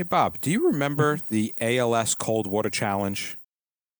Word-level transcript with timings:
Hey, 0.00 0.04
Bob, 0.04 0.40
do 0.40 0.50
you 0.50 0.66
remember 0.68 1.20
the 1.28 1.52
ALS 1.60 2.14
Cold 2.14 2.46
Water 2.46 2.70
Challenge? 2.70 3.36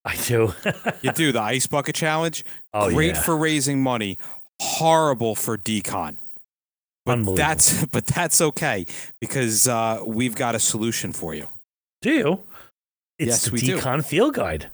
I 0.03 0.17
do. 0.17 0.55
You 1.03 1.13
do 1.13 1.31
the 1.31 1.43
Ice 1.43 1.67
Bucket 1.67 1.95
Challenge. 1.95 2.43
oh 2.73 2.89
Great 2.89 3.17
yeah. 3.17 3.21
for 3.21 3.37
raising 3.37 3.83
money, 3.83 4.17
horrible 4.63 5.35
for 5.35 5.59
decon. 5.59 6.17
But 7.05 7.19
Unbelievable. 7.19 7.37
that's 7.37 7.85
but 7.93 8.07
that's 8.07 8.41
okay 8.41 8.87
because 9.21 9.69
uh, 9.69 10.01
we've 10.07 10.35
got 10.35 10.55
a 10.55 10.59
solution 10.59 11.13
for 11.13 11.35
you. 11.35 11.49
Do 12.01 12.11
you? 12.13 12.43
It's 13.19 13.29
Yes, 13.29 13.45
the 13.45 13.51
we 13.51 13.59
do. 13.61 13.77
Decon 13.77 14.03
Field 14.03 14.33
Guide, 14.33 14.71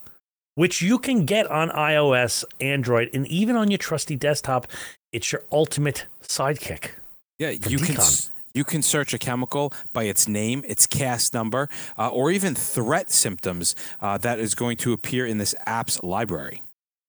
which 0.54 0.80
you 0.80 0.96
can 0.96 1.24
get 1.24 1.48
on 1.50 1.70
iOS, 1.70 2.44
Android, 2.60 3.10
and 3.12 3.26
even 3.26 3.56
on 3.56 3.68
your 3.68 3.78
trusty 3.78 4.14
desktop. 4.14 4.68
It's 5.12 5.32
your 5.32 5.42
ultimate 5.50 6.06
sidekick. 6.22 6.90
Yeah, 7.40 7.50
you 7.50 7.78
can 7.78 7.96
decon. 7.96 7.98
s- 7.98 8.30
you 8.56 8.64
can 8.64 8.82
search 8.82 9.12
a 9.12 9.18
chemical 9.18 9.72
by 9.92 10.04
its 10.04 10.26
name, 10.26 10.64
its 10.66 10.86
cast 10.86 11.34
number, 11.34 11.68
uh, 11.98 12.08
or 12.08 12.30
even 12.30 12.54
threat 12.54 13.10
symptoms 13.10 13.76
uh, 14.00 14.16
that 14.18 14.38
is 14.38 14.54
going 14.54 14.78
to 14.78 14.92
appear 14.92 15.26
in 15.26 15.38
this 15.38 15.54
app's 15.66 16.02
library. 16.02 16.62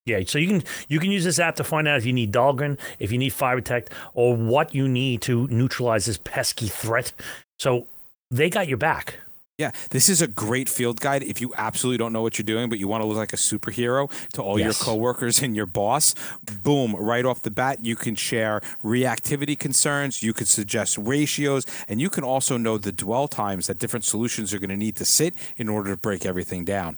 Yeah, 0.05 0.21
so 0.25 0.39
you 0.39 0.47
can 0.47 0.63
you 0.88 0.99
can 0.99 1.11
use 1.11 1.25
this 1.25 1.38
app 1.38 1.57
to 1.57 1.65
find 1.65 1.88
out 1.88 1.97
if 1.97 2.05
you 2.05 2.13
need 2.13 2.31
Dahlgren, 2.31 2.79
if 2.97 3.11
you 3.11 3.17
need 3.17 3.33
Fire 3.33 3.57
Protect, 3.57 3.91
or 4.13 4.35
what 4.35 4.73
you 4.73 4.88
need 4.88 5.21
to 5.23 5.47
neutralize 5.47 6.05
this 6.05 6.17
pesky 6.17 6.67
threat. 6.67 7.11
So 7.59 7.88
they 8.31 8.49
got 8.49 8.67
your 8.69 8.77
back. 8.77 9.16
Yeah, 9.58 9.72
this 9.89 10.08
is 10.08 10.22
a 10.22 10.27
great 10.27 10.69
field 10.69 11.02
guide 11.02 11.23
if 11.23 11.41
you 11.41 11.52
absolutely 11.58 11.97
don't 11.97 12.13
know 12.13 12.22
what 12.22 12.38
you're 12.38 12.45
doing, 12.45 12.69
but 12.69 12.77
you 12.77 12.88
want 12.88 13.02
to 13.02 13.08
look 13.08 13.17
like 13.17 13.33
a 13.33 13.38
superhero 13.38 14.11
to 14.33 14.44
all 14.44 14.59
your 14.59 14.73
coworkers 14.73 15.41
and 15.41 15.55
your 15.55 15.66
boss. 15.66 16.13
Boom, 16.61 16.95
right 16.95 17.25
off 17.25 17.41
the 17.41 17.50
bat, 17.50 17.83
you 17.83 17.95
can 17.95 18.13
share 18.13 18.61
reactivity 18.83 19.58
concerns, 19.58 20.22
you 20.22 20.31
can 20.31 20.45
suggest 20.45 20.95
ratios, 21.00 21.66
and 21.88 22.00
you 22.00 22.08
can 22.08 22.23
also 22.23 22.55
know 22.55 22.78
the 22.78 22.91
dwell 22.91 23.28
times 23.28 23.66
that 23.66 23.80
different 23.80 24.05
solutions 24.05 24.53
are 24.53 24.59
going 24.59 24.69
to 24.69 24.78
need 24.78 24.95
to 24.97 25.05
sit 25.05 25.33
in 25.55 25.69
order 25.69 25.89
to 25.89 25.97
break 25.97 26.23
everything 26.23 26.63
down. 26.63 26.97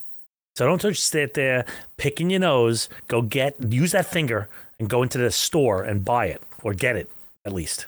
So 0.58 0.66
don't 0.66 0.82
just 0.82 1.08
sit 1.08 1.36
there 1.36 1.66
picking 1.96 2.30
your 2.30 2.42
nose. 2.42 2.90
Go 3.08 3.22
get 3.22 3.56
use 3.72 3.94
that 3.94 4.06
finger 4.06 4.50
and 4.78 4.90
go 4.90 5.02
into 5.02 5.18
the 5.18 5.32
store 5.32 5.84
and 5.84 6.04
buy 6.04 6.26
it 6.26 6.42
or 6.62 6.74
get 6.74 6.98
it 6.98 7.10
at 7.46 7.54
least. 7.54 7.86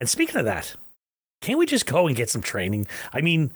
And 0.00 0.08
speaking 0.08 0.36
of 0.36 0.46
that, 0.46 0.76
can't 1.42 1.58
we 1.58 1.66
just 1.66 1.84
go 1.84 2.06
and 2.06 2.16
get 2.16 2.30
some 2.30 2.40
training? 2.40 2.86
I 3.12 3.20
mean, 3.20 3.50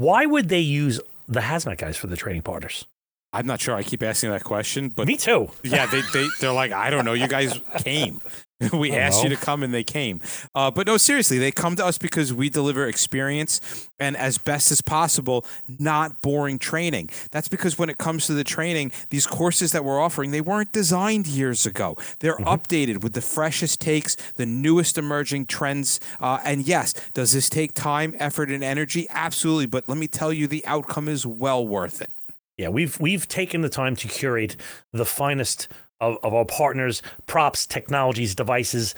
why 0.00 0.24
would 0.24 0.48
they 0.48 0.60
use 0.60 0.98
the 1.28 1.40
hazmat 1.40 1.76
guys 1.76 1.96
for 1.96 2.06
the 2.06 2.16
training 2.16 2.42
partners? 2.42 2.86
I'm 3.32 3.46
not 3.46 3.60
sure. 3.60 3.74
I 3.74 3.82
keep 3.82 4.02
asking 4.02 4.30
that 4.30 4.44
question, 4.44 4.88
but 4.88 5.06
Me 5.06 5.16
too. 5.16 5.50
yeah, 5.62 5.86
they, 5.86 6.02
they, 6.12 6.26
they're 6.40 6.52
like, 6.52 6.72
I 6.72 6.90
don't 6.90 7.04
know. 7.04 7.12
You 7.12 7.28
guys 7.28 7.60
came. 7.78 8.20
we 8.72 8.92
I 8.92 8.96
asked 8.96 9.22
you 9.22 9.30
to 9.30 9.36
come 9.36 9.62
and 9.62 9.72
they 9.72 9.84
came. 9.84 10.20
Uh, 10.54 10.70
but 10.70 10.86
no, 10.86 10.96
seriously, 10.98 11.38
they 11.38 11.50
come 11.50 11.76
to 11.76 11.86
us 11.86 11.96
because 11.96 12.32
we 12.32 12.50
deliver 12.50 12.86
experience 12.86 13.88
and 13.98 14.16
as 14.16 14.36
best 14.36 14.70
as 14.70 14.82
possible, 14.82 15.46
not 15.66 16.20
boring 16.20 16.58
training. 16.58 17.08
That's 17.30 17.48
because 17.48 17.78
when 17.78 17.88
it 17.88 17.96
comes 17.96 18.26
to 18.26 18.34
the 18.34 18.44
training, 18.44 18.92
these 19.08 19.26
courses 19.26 19.72
that 19.72 19.84
we're 19.84 20.00
offering, 20.00 20.30
they 20.30 20.42
weren't 20.42 20.72
designed 20.72 21.26
years 21.26 21.64
ago. 21.64 21.96
They're 22.18 22.36
updated 22.38 23.02
with 23.02 23.14
the 23.14 23.22
freshest 23.22 23.80
takes, 23.80 24.16
the 24.34 24.46
newest 24.46 24.98
emerging 24.98 25.46
trends. 25.46 25.98
Uh, 26.20 26.40
and 26.44 26.66
yes, 26.66 26.92
does 27.14 27.32
this 27.32 27.48
take 27.48 27.72
time, 27.72 28.14
effort, 28.18 28.50
and 28.50 28.62
energy? 28.62 29.06
Absolutely. 29.08 29.66
But 29.66 29.88
let 29.88 29.96
me 29.96 30.06
tell 30.06 30.32
you, 30.32 30.46
the 30.46 30.66
outcome 30.66 31.08
is 31.08 31.24
well 31.26 31.66
worth 31.66 32.02
it. 32.02 32.12
Yeah, 32.60 32.68
we've 32.68 33.00
we've 33.00 33.26
taken 33.26 33.62
the 33.62 33.70
time 33.70 33.96
to 33.96 34.06
curate 34.06 34.54
the 34.92 35.06
finest 35.06 35.66
of, 35.98 36.18
of 36.22 36.34
our 36.34 36.44
partners, 36.44 37.00
props, 37.24 37.64
technologies, 37.64 38.34
devices. 38.34 38.94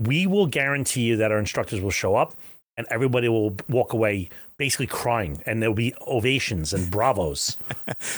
We 0.00 0.26
will 0.26 0.48
guarantee 0.48 1.02
you 1.02 1.16
that 1.18 1.30
our 1.30 1.38
instructors 1.38 1.80
will 1.80 1.92
show 1.92 2.16
up 2.16 2.34
and 2.76 2.88
everybody 2.90 3.28
will 3.28 3.56
walk 3.68 3.92
away 3.92 4.30
basically 4.56 4.86
crying 4.86 5.42
and 5.46 5.60
there'll 5.60 5.74
be 5.74 5.94
ovations 6.06 6.72
and 6.72 6.90
bravos. 6.90 7.56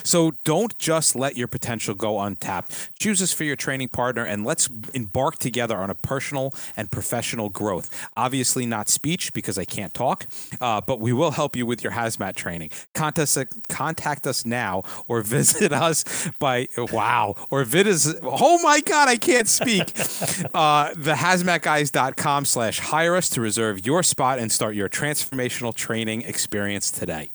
So 0.03 0.33
don't 0.45 0.77
just 0.79 1.17
let 1.17 1.37
your 1.37 1.49
potential 1.49 1.95
go 1.95 2.21
untapped. 2.21 2.91
Choose 2.99 3.21
us 3.21 3.33
for 3.33 3.45
your 3.45 3.57
training 3.57 3.89
partner 3.89 4.25
and 4.25 4.45
let's 4.45 4.69
embark 4.95 5.39
together 5.39 5.77
on 5.77 5.91
a 5.91 5.95
personal 5.95 6.55
and 6.77 6.91
professional 6.91 7.49
growth. 7.49 8.09
Obviously, 8.17 8.67
not 8.67 8.89
speech 8.89 9.33
because 9.33 9.59
I 9.59 9.65
can't 9.65 9.93
talk, 9.93 10.27
uh, 10.61 10.81
but 10.81 11.01
we 11.01 11.13
will 11.13 11.33
help 11.33 11.57
you 11.57 11.67
with 11.67 11.83
your 11.83 11.93
hazmat 11.93 12.37
training. 12.37 12.71
Contact 12.95 13.19
us, 13.19 13.39
contact 13.69 14.27
us 14.27 14.45
now 14.45 14.83
or 15.09 15.21
visit 15.37 15.73
us 15.73 16.05
by, 16.39 16.69
wow, 16.93 17.35
or 17.51 17.65
visit, 17.65 18.19
oh 18.23 18.61
my 18.63 18.81
God, 18.81 19.09
I 19.09 19.17
can't 19.17 19.49
speak. 19.49 19.83
uh, 20.55 20.91
thehazmatguys.com 20.95 22.45
slash 22.45 22.79
hire 22.81 23.17
us 23.17 23.29
to 23.31 23.41
reserve 23.41 23.85
your 23.85 24.03
spot 24.03 24.39
and 24.39 24.51
start 24.53 24.75
your 24.75 24.89
transformational 24.89 25.75
training 25.75 26.25
experience 26.26 26.91
today. 26.91 27.31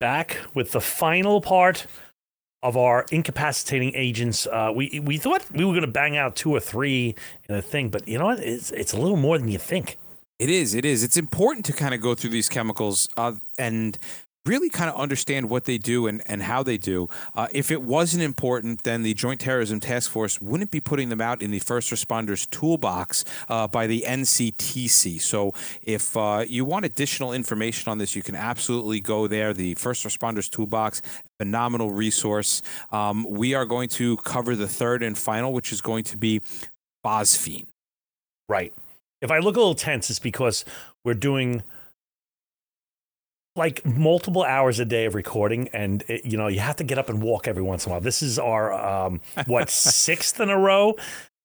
Back 0.00 0.38
with 0.54 0.72
the 0.72 0.82
final 0.82 1.40
part 1.40 1.86
of 2.64 2.78
our 2.78 3.04
incapacitating 3.12 3.92
agents. 3.94 4.46
Uh, 4.46 4.72
we 4.74 5.00
we 5.04 5.18
thought 5.18 5.44
we 5.52 5.64
were 5.64 5.72
going 5.72 5.82
to 5.82 5.86
bang 5.86 6.16
out 6.16 6.34
two 6.34 6.52
or 6.52 6.60
three 6.60 7.14
in 7.48 7.54
a 7.54 7.62
thing, 7.62 7.90
but 7.90 8.08
you 8.08 8.18
know 8.18 8.24
what? 8.24 8.40
It's 8.40 8.72
it's 8.72 8.92
a 8.92 8.96
little 8.96 9.18
more 9.18 9.38
than 9.38 9.48
you 9.48 9.58
think. 9.58 9.98
It 10.38 10.50
is. 10.50 10.74
It 10.74 10.84
is. 10.84 11.04
It's 11.04 11.16
important 11.16 11.64
to 11.66 11.72
kind 11.72 11.94
of 11.94 12.00
go 12.00 12.14
through 12.16 12.30
these 12.30 12.48
chemicals 12.48 13.08
uh, 13.16 13.34
and 13.56 13.96
really 14.46 14.68
kind 14.68 14.90
of 14.90 14.96
understand 14.96 15.48
what 15.48 15.64
they 15.64 15.78
do 15.78 16.06
and, 16.06 16.22
and 16.26 16.42
how 16.42 16.62
they 16.62 16.76
do. 16.76 17.08
Uh, 17.34 17.46
if 17.52 17.70
it 17.70 17.82
wasn't 17.82 18.22
important, 18.22 18.82
then 18.82 19.02
the 19.02 19.14
Joint 19.14 19.40
Terrorism 19.40 19.80
Task 19.80 20.10
Force 20.10 20.40
wouldn't 20.40 20.70
be 20.70 20.80
putting 20.80 21.08
them 21.08 21.20
out 21.20 21.40
in 21.40 21.50
the 21.50 21.58
First 21.58 21.90
Responders 21.90 22.48
Toolbox 22.50 23.24
uh, 23.48 23.66
by 23.66 23.86
the 23.86 24.04
NCTC. 24.06 25.20
So 25.20 25.52
if 25.82 26.16
uh, 26.16 26.44
you 26.46 26.64
want 26.64 26.84
additional 26.84 27.32
information 27.32 27.90
on 27.90 27.98
this, 27.98 28.14
you 28.14 28.22
can 28.22 28.34
absolutely 28.34 29.00
go 29.00 29.26
there. 29.26 29.54
The 29.54 29.74
First 29.74 30.04
Responders 30.04 30.50
Toolbox, 30.50 31.00
phenomenal 31.38 31.90
resource. 31.90 32.60
Um, 32.92 33.26
we 33.28 33.54
are 33.54 33.64
going 33.64 33.88
to 33.90 34.16
cover 34.18 34.54
the 34.54 34.68
third 34.68 35.02
and 35.02 35.16
final, 35.16 35.52
which 35.52 35.72
is 35.72 35.80
going 35.80 36.04
to 36.04 36.18
be 36.18 36.40
phosphine. 37.04 37.66
Right. 38.48 38.74
If 39.22 39.30
I 39.30 39.38
look 39.38 39.56
a 39.56 39.58
little 39.58 39.74
tense, 39.74 40.10
it's 40.10 40.18
because 40.18 40.66
we're 41.02 41.14
doing 41.14 41.62
like 43.56 43.84
multiple 43.86 44.42
hours 44.42 44.80
a 44.80 44.84
day 44.84 45.04
of 45.04 45.14
recording, 45.14 45.68
and 45.68 46.02
it, 46.08 46.24
you 46.24 46.36
know 46.36 46.48
you 46.48 46.60
have 46.60 46.76
to 46.76 46.84
get 46.84 46.98
up 46.98 47.08
and 47.08 47.22
walk 47.22 47.46
every 47.46 47.62
once 47.62 47.86
in 47.86 47.90
a 47.90 47.94
while. 47.94 48.00
This 48.00 48.22
is 48.22 48.38
our 48.38 48.72
um, 48.72 49.20
what 49.46 49.70
sixth 49.70 50.40
in 50.40 50.50
a 50.50 50.58
row. 50.58 50.96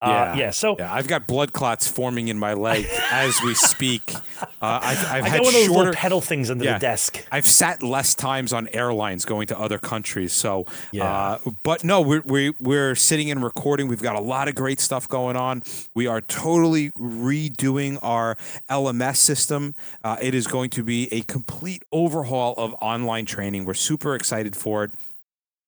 Uh, 0.01 0.33
yeah. 0.37 0.49
So 0.51 0.77
Yeah, 0.79 0.93
I've 0.93 1.07
got 1.09 1.27
blood 1.27 1.51
clots 1.51 1.85
forming 1.85 2.29
in 2.29 2.39
my 2.39 2.53
leg 2.53 2.85
as 3.11 3.37
we 3.43 3.53
speak. 3.53 4.13
Uh, 4.15 4.45
I've, 4.61 5.05
I've 5.11 5.23
I 5.25 5.29
had 5.29 5.39
one 5.41 5.47
of 5.49 5.53
those 5.53 5.65
shorter. 5.65 5.91
pedal 5.91 6.21
things 6.21 6.49
under 6.49 6.63
Yeah. 6.63 6.73
the 6.75 6.79
desk. 6.79 7.25
I've 7.33 7.45
sat 7.45 7.83
less 7.83 8.15
times 8.15 8.53
on 8.53 8.69
airlines 8.69 9.25
going 9.25 9.47
to 9.47 9.59
other 9.59 9.77
countries. 9.77 10.31
So, 10.31 10.65
Yeah. 10.93 11.03
uh, 11.03 11.37
but 11.63 11.83
no, 11.83 11.99
we're, 11.99 12.21
we're, 12.25 12.53
we're 12.59 12.95
sitting 12.95 13.29
and 13.29 13.43
recording. 13.43 13.89
We've 13.89 14.01
got 14.01 14.15
a 14.15 14.21
lot 14.21 14.47
of 14.47 14.55
great 14.55 14.79
stuff 14.79 15.07
going 15.09 15.35
on. 15.35 15.63
We 15.93 16.07
are 16.07 16.21
totally 16.21 16.91
redoing 16.91 17.99
our 18.01 18.37
LMS 18.69 19.17
system. 19.17 19.75
Uh, 20.01 20.15
it 20.21 20.33
is 20.33 20.47
going 20.47 20.69
to 20.71 20.83
be 20.83 21.11
a 21.13 21.21
complete 21.23 21.83
overhaul 21.91 22.53
of 22.57 22.73
online 22.81 23.25
training. 23.25 23.65
We're 23.65 23.73
super 23.73 24.15
excited 24.15 24.55
for 24.55 24.85
it. 24.85 24.91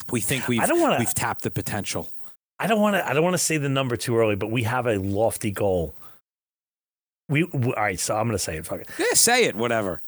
We 0.09 0.21
think 0.21 0.47
we've, 0.47 0.61
wanna- 0.69 1.00
we've 1.00 1.13
tapped 1.13 1.44
the 1.44 1.51
potential. 1.51 2.09
I 2.61 2.67
don't 2.67 2.79
want 2.79 2.95
to. 2.95 3.07
I 3.07 3.13
don't 3.13 3.23
want 3.23 3.33
to 3.33 3.39
say 3.39 3.57
the 3.57 3.69
number 3.69 3.97
too 3.97 4.15
early, 4.15 4.35
but 4.35 4.51
we 4.51 4.63
have 4.63 4.85
a 4.85 4.97
lofty 4.97 5.49
goal. 5.49 5.95
We, 7.27 7.43
we 7.45 7.73
all 7.73 7.83
right. 7.83 7.99
So 7.99 8.15
I'm 8.15 8.27
going 8.27 8.37
to 8.37 8.43
say 8.43 8.57
it. 8.57 8.67
Fuck 8.67 8.81
it. 8.81 8.89
Yeah, 8.99 9.13
say 9.13 9.45
it, 9.45 9.55
whatever. 9.55 10.01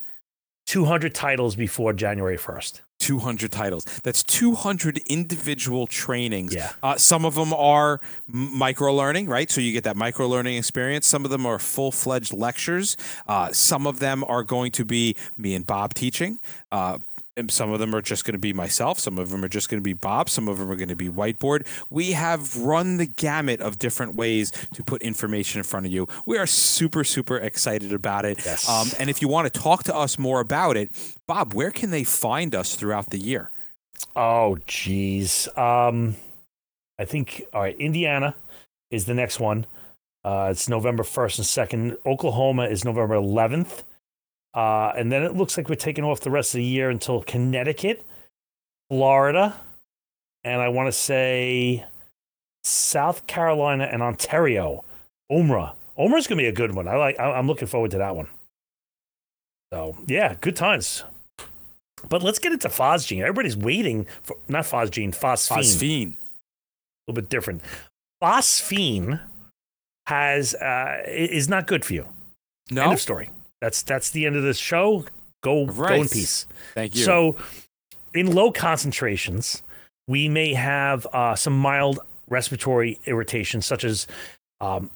200 0.68 1.16
titles 1.16 1.56
before 1.56 1.94
January 1.94 2.38
1st. 2.38 2.82
200 3.00 3.52
titles. 3.52 3.84
That's 4.04 4.24
200 4.24 5.00
individual 5.08 5.88
trainings. 5.88 6.56
Yeah. 6.56 6.72
Uh, 6.82 6.96
some 6.96 7.26
of 7.26 7.36
them 7.36 7.54
are 7.54 8.00
micro 8.28 8.94
learning, 8.94 9.28
right? 9.28 9.50
So 9.52 9.60
you 9.60 9.74
get 9.74 9.84
that 9.84 9.98
micro 9.98 10.28
learning 10.28 10.56
experience. 10.56 11.06
Some 11.06 11.26
of 11.26 11.32
them 11.32 11.46
are 11.46 11.60
full 11.60 11.92
fledged 11.92 12.32
lectures. 12.32 12.96
Uh, 13.28 13.52
some 13.52 13.88
of 13.88 14.00
them 14.00 14.24
are 14.26 14.44
going 14.44 14.72
to 14.74 14.86
be 14.86 15.18
me 15.38 15.54
and 15.54 15.66
Bob 15.66 15.96
teaching. 15.96 16.40
Uh, 16.72 17.00
and 17.36 17.50
some 17.52 17.72
of 17.72 17.80
them 17.80 17.96
are 17.96 18.02
just 18.02 18.26
going 18.26 18.34
to 18.34 18.40
be 18.40 18.54
myself. 18.54 19.00
Some 19.00 19.18
of 19.18 19.30
them 19.30 19.44
are 19.44 19.48
just 19.50 19.70
going 19.70 19.80
to 19.80 19.84
be 19.84 19.94
Bob. 19.94 20.30
Some 20.30 20.48
of 20.48 20.58
them 20.58 20.72
are 20.72 20.76
going 20.76 20.90
to 20.90 20.96
be 20.96 21.10
whiteboard. 21.10 21.66
We 21.90 22.12
have 22.12 22.58
run 22.58 22.98
the 22.98 23.06
gamut 23.06 23.62
of 23.62 23.80
different 23.80 24.16
ways 24.16 24.52
to 24.74 24.84
put 24.84 25.02
information 25.02 25.60
in 25.60 25.64
front 25.64 25.86
of 25.86 25.92
you. 25.92 26.08
We 26.26 26.38
are 26.38 26.46
super, 26.46 27.04
super 27.04 27.38
excited 27.38 27.94
about 27.94 28.26
it. 28.26 28.46
Yes. 28.46 28.70
Um, 28.70 28.90
and 29.00 29.10
if 29.10 29.22
you 29.22 29.28
want 29.28 29.52
to 29.52 29.60
talk 29.60 29.84
to 29.84 29.96
us 29.96 30.20
more 30.20 30.40
about 30.40 30.78
it, 30.78 30.92
Bob, 31.28 31.54
where 31.54 31.72
can 31.72 31.90
they 31.90 32.04
find 32.04 32.54
us 32.54 32.76
throughout 32.76 33.10
the 33.10 33.20
year? 33.20 33.52
Oh, 34.16 34.58
geez. 34.68 35.48
Um, 35.58 36.16
I 37.00 37.06
think 37.06 37.44
all 37.54 37.62
right. 37.62 37.76
Indiana 37.78 38.36
is 38.92 39.06
the 39.06 39.14
next 39.14 39.40
one. 39.40 39.66
Uh, 40.24 40.50
it's 40.52 40.70
November 40.70 41.04
1st 41.04 41.40
and 41.40 41.96
2nd. 41.96 41.98
Oklahoma 42.06 42.66
is 42.66 42.86
November 42.86 43.16
11th. 43.16 43.84
Uh, 44.54 44.94
and 44.96 45.12
then 45.12 45.24
it 45.24 45.36
looks 45.36 45.58
like 45.58 45.68
we're 45.70 45.76
taking 45.76 46.04
off 46.04 46.20
the 46.20 46.30
rest 46.32 46.54
of 46.54 46.60
the 46.60 46.64
year 46.66 46.90
until 46.90 47.24
Connecticut, 47.24 48.04
Florida, 48.90 49.60
and 50.44 50.62
I 50.62 50.70
want 50.70 50.88
to 50.88 50.92
say 50.92 51.86
South 52.64 53.26
Carolina 53.28 53.86
and 53.86 54.04
Ontario. 54.04 54.84
Umrah. 55.32 55.74
Umrah's 55.98 56.28
going 56.28 56.38
to 56.38 56.44
be 56.44 56.48
a 56.48 56.52
good 56.52 56.74
one. 56.76 56.88
I 56.88 56.96
like. 56.98 57.20
I- 57.20 57.32
I'm 57.34 57.48
looking 57.48 57.68
forward 57.68 57.92
to 57.92 57.98
that 58.00 58.16
one. 58.16 58.28
So 59.72 59.98
yeah, 60.08 60.36
good 60.40 60.56
times. 60.56 61.04
But 62.10 62.22
let's 62.22 62.38
get 62.40 62.52
into 62.52 62.68
Phosgene. 62.70 63.22
Everybody's 63.22 63.56
waiting 63.58 64.06
for 64.24 64.36
not 64.48 64.66
Phosgene, 64.66 65.16
Phosphine. 65.16 65.58
Phosphine. 65.58 66.14
A 66.14 67.12
little 67.12 67.22
bit 67.22 67.30
different. 67.30 67.62
Phosphine 68.22 69.20
has 70.08 70.54
uh, 70.56 71.02
is 71.08 71.48
not 71.50 71.66
good 71.66 71.84
for 71.86 71.94
you. 71.94 72.02
End 72.70 72.76
No, 72.76 72.92
of 72.92 73.00
story. 73.00 73.30
That's 73.64 73.82
that's 73.82 74.10
the 74.10 74.26
end 74.26 74.36
of 74.36 74.44
this 74.44 74.58
show. 74.58 75.06
Go 75.42 75.66
go 75.68 75.94
in 75.94 76.10
peace. 76.10 76.48
thank 76.74 76.96
you. 76.96 77.04
So, 77.04 77.38
in 78.14 78.36
low 78.36 78.52
concentrations, 78.52 79.64
we 80.06 80.28
may 80.28 80.54
have 80.54 81.08
uh, 81.14 81.36
some 81.36 81.58
mild 81.58 82.02
respiratory 82.28 83.00
irritation, 83.06 83.62
such 83.62 83.86
as 83.86 84.06
um, 84.60 84.92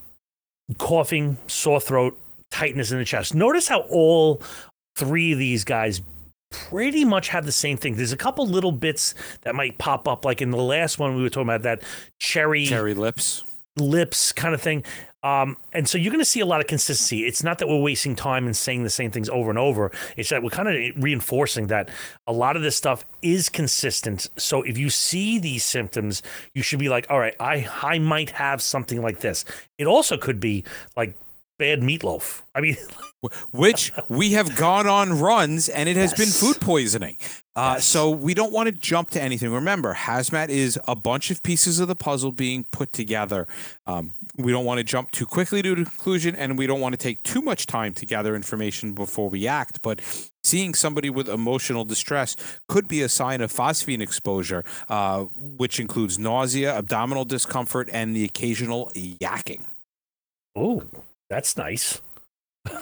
coughing, 0.78 1.38
sore 1.48 1.80
throat, 1.80 2.19
tightness 2.52 2.92
in 2.92 2.98
the 2.98 3.06
chest. 3.06 3.34
Notice 3.34 3.69
how 3.69 3.86
all 3.90 4.42
three 4.98 5.31
of 5.31 5.40
these 5.40 5.63
guys 5.63 6.02
pretty 6.52 7.06
much 7.06 7.30
have 7.30 7.46
the 7.46 7.54
same 7.54 7.78
thing. 7.78 7.96
There's 7.96 8.12
a 8.12 8.18
couple 8.18 8.46
little 8.46 8.74
bits 8.74 9.16
that 9.44 9.56
might 9.56 9.78
pop 9.78 10.10
up, 10.10 10.25
like 10.25 10.42
in 10.42 10.52
the 10.52 10.58
last 10.58 11.00
one 11.00 11.16
we 11.16 11.24
were 11.24 11.30
talking 11.30 11.48
about 11.48 11.62
that 11.62 11.84
cherry 12.20 12.66
cherry 12.66 12.94
lips. 12.94 13.46
lips 13.78 14.34
kind 14.34 14.54
of 14.54 14.62
thing. 14.62 14.84
Um, 15.27 15.57
and 15.74 15.89
so 15.89 15.97
you're 15.97 16.12
going 16.12 16.21
to 16.21 16.25
see 16.25 16.39
a 16.39 16.45
lot 16.45 16.62
of 16.62 16.68
consistency. 16.68 17.25
It's 17.25 17.44
not 17.44 17.57
that 17.57 17.68
we're 17.68 17.81
wasting 17.81 18.15
time 18.15 18.45
and 18.45 18.56
saying 18.56 18.83
the 18.83 18.89
same 18.89 19.12
things 19.12 19.27
over 19.27 19.50
and 19.50 19.59
over. 19.59 19.91
It's 20.15 20.29
that 20.29 20.41
we're 20.41 20.51
kind 20.51 20.69
of 20.69 21.03
reinforcing 21.03 21.68
that 21.68 21.89
a 22.27 22.31
lot 22.31 22.56
of 22.56 22.62
this 22.62 22.77
stuff 22.77 23.03
is 23.21 23.50
consistent. 23.50 24.27
So 24.38 24.62
if 24.62 24.77
you 24.77 24.89
see 24.89 25.38
these 25.38 25.65
symptoms, 25.65 26.24
you 26.53 26.63
should 26.63 26.79
be 26.79 26.88
like, 26.88 27.07
all 27.09 27.19
right, 27.19 27.35
I, 27.41 27.68
I 27.83 28.00
might 28.00 28.29
have 28.29 28.62
something 28.62 29.01
like 29.01 29.19
this. 29.19 29.44
It 29.77 29.85
also 29.85 30.15
could 30.15 30.39
be 30.39 30.63
like 30.95 31.18
bad 31.57 31.81
meatloaf. 31.81 32.42
I 32.54 32.62
mean, 32.62 32.77
which 33.51 33.92
we 34.07 34.33
have 34.33 34.56
gone 34.56 34.88
on 34.88 35.19
runs 35.19 35.69
and 35.69 35.89
it 35.89 35.95
has 35.98 36.13
been 36.13 36.27
food 36.30 36.59
poisoning. 36.62 37.18
Uh, 37.56 37.74
Yes. 37.77 37.86
So 37.86 38.12
we 38.12 38.36
don't 38.36 38.54
want 38.54 38.68
to 38.68 38.71
jump 38.71 39.09
to 39.12 39.21
anything. 39.21 39.51
Remember, 39.51 39.95
hazmat 39.95 40.50
is 40.50 40.80
a 40.88 40.95
bunch 40.95 41.31
of 41.31 41.42
pieces 41.42 41.80
of 41.80 41.88
the 41.88 41.95
puzzle 41.95 42.31
being 42.31 42.65
put 42.65 42.94
together. 42.94 43.48
Um, 43.88 44.13
we 44.38 44.51
don't 44.51 44.63
want 44.63 44.77
to 44.77 44.83
jump 44.83 45.09
too 45.09 45.25
quickly 45.25 45.63
to 45.63 45.71
a 45.71 45.75
conclusion 45.75 46.36
and 46.36 46.56
we 46.56 46.68
don't 46.68 46.80
want 46.80 46.94
to 46.94 46.98
take 46.98 47.24
too 47.24 47.42
much 47.42 47.65
time 47.65 47.94
to 47.95 48.06
gather 48.06 48.36
information 48.36 48.94
before 48.94 49.27
we 49.30 49.48
act. 49.48 49.81
But 49.81 50.01
seeing 50.44 50.75
somebody 50.75 51.10
with 51.10 51.27
emotional 51.27 51.83
distress 51.83 52.36
could 52.68 52.88
be 52.88 53.01
a 53.01 53.10
sign 53.10 53.42
of 53.42 53.51
phosphine 53.51 54.01
exposure, 54.01 54.63
uh, 54.88 55.25
which 55.36 55.80
includes 55.80 56.19
nausea, 56.19 56.77
abdominal 56.77 57.25
discomfort, 57.25 57.89
and 57.92 58.15
the 58.15 58.24
occasional 58.24 58.92
yakking. 58.95 59.65
oh, 60.56 60.83
that's 61.29 61.57
nice. 61.57 62.01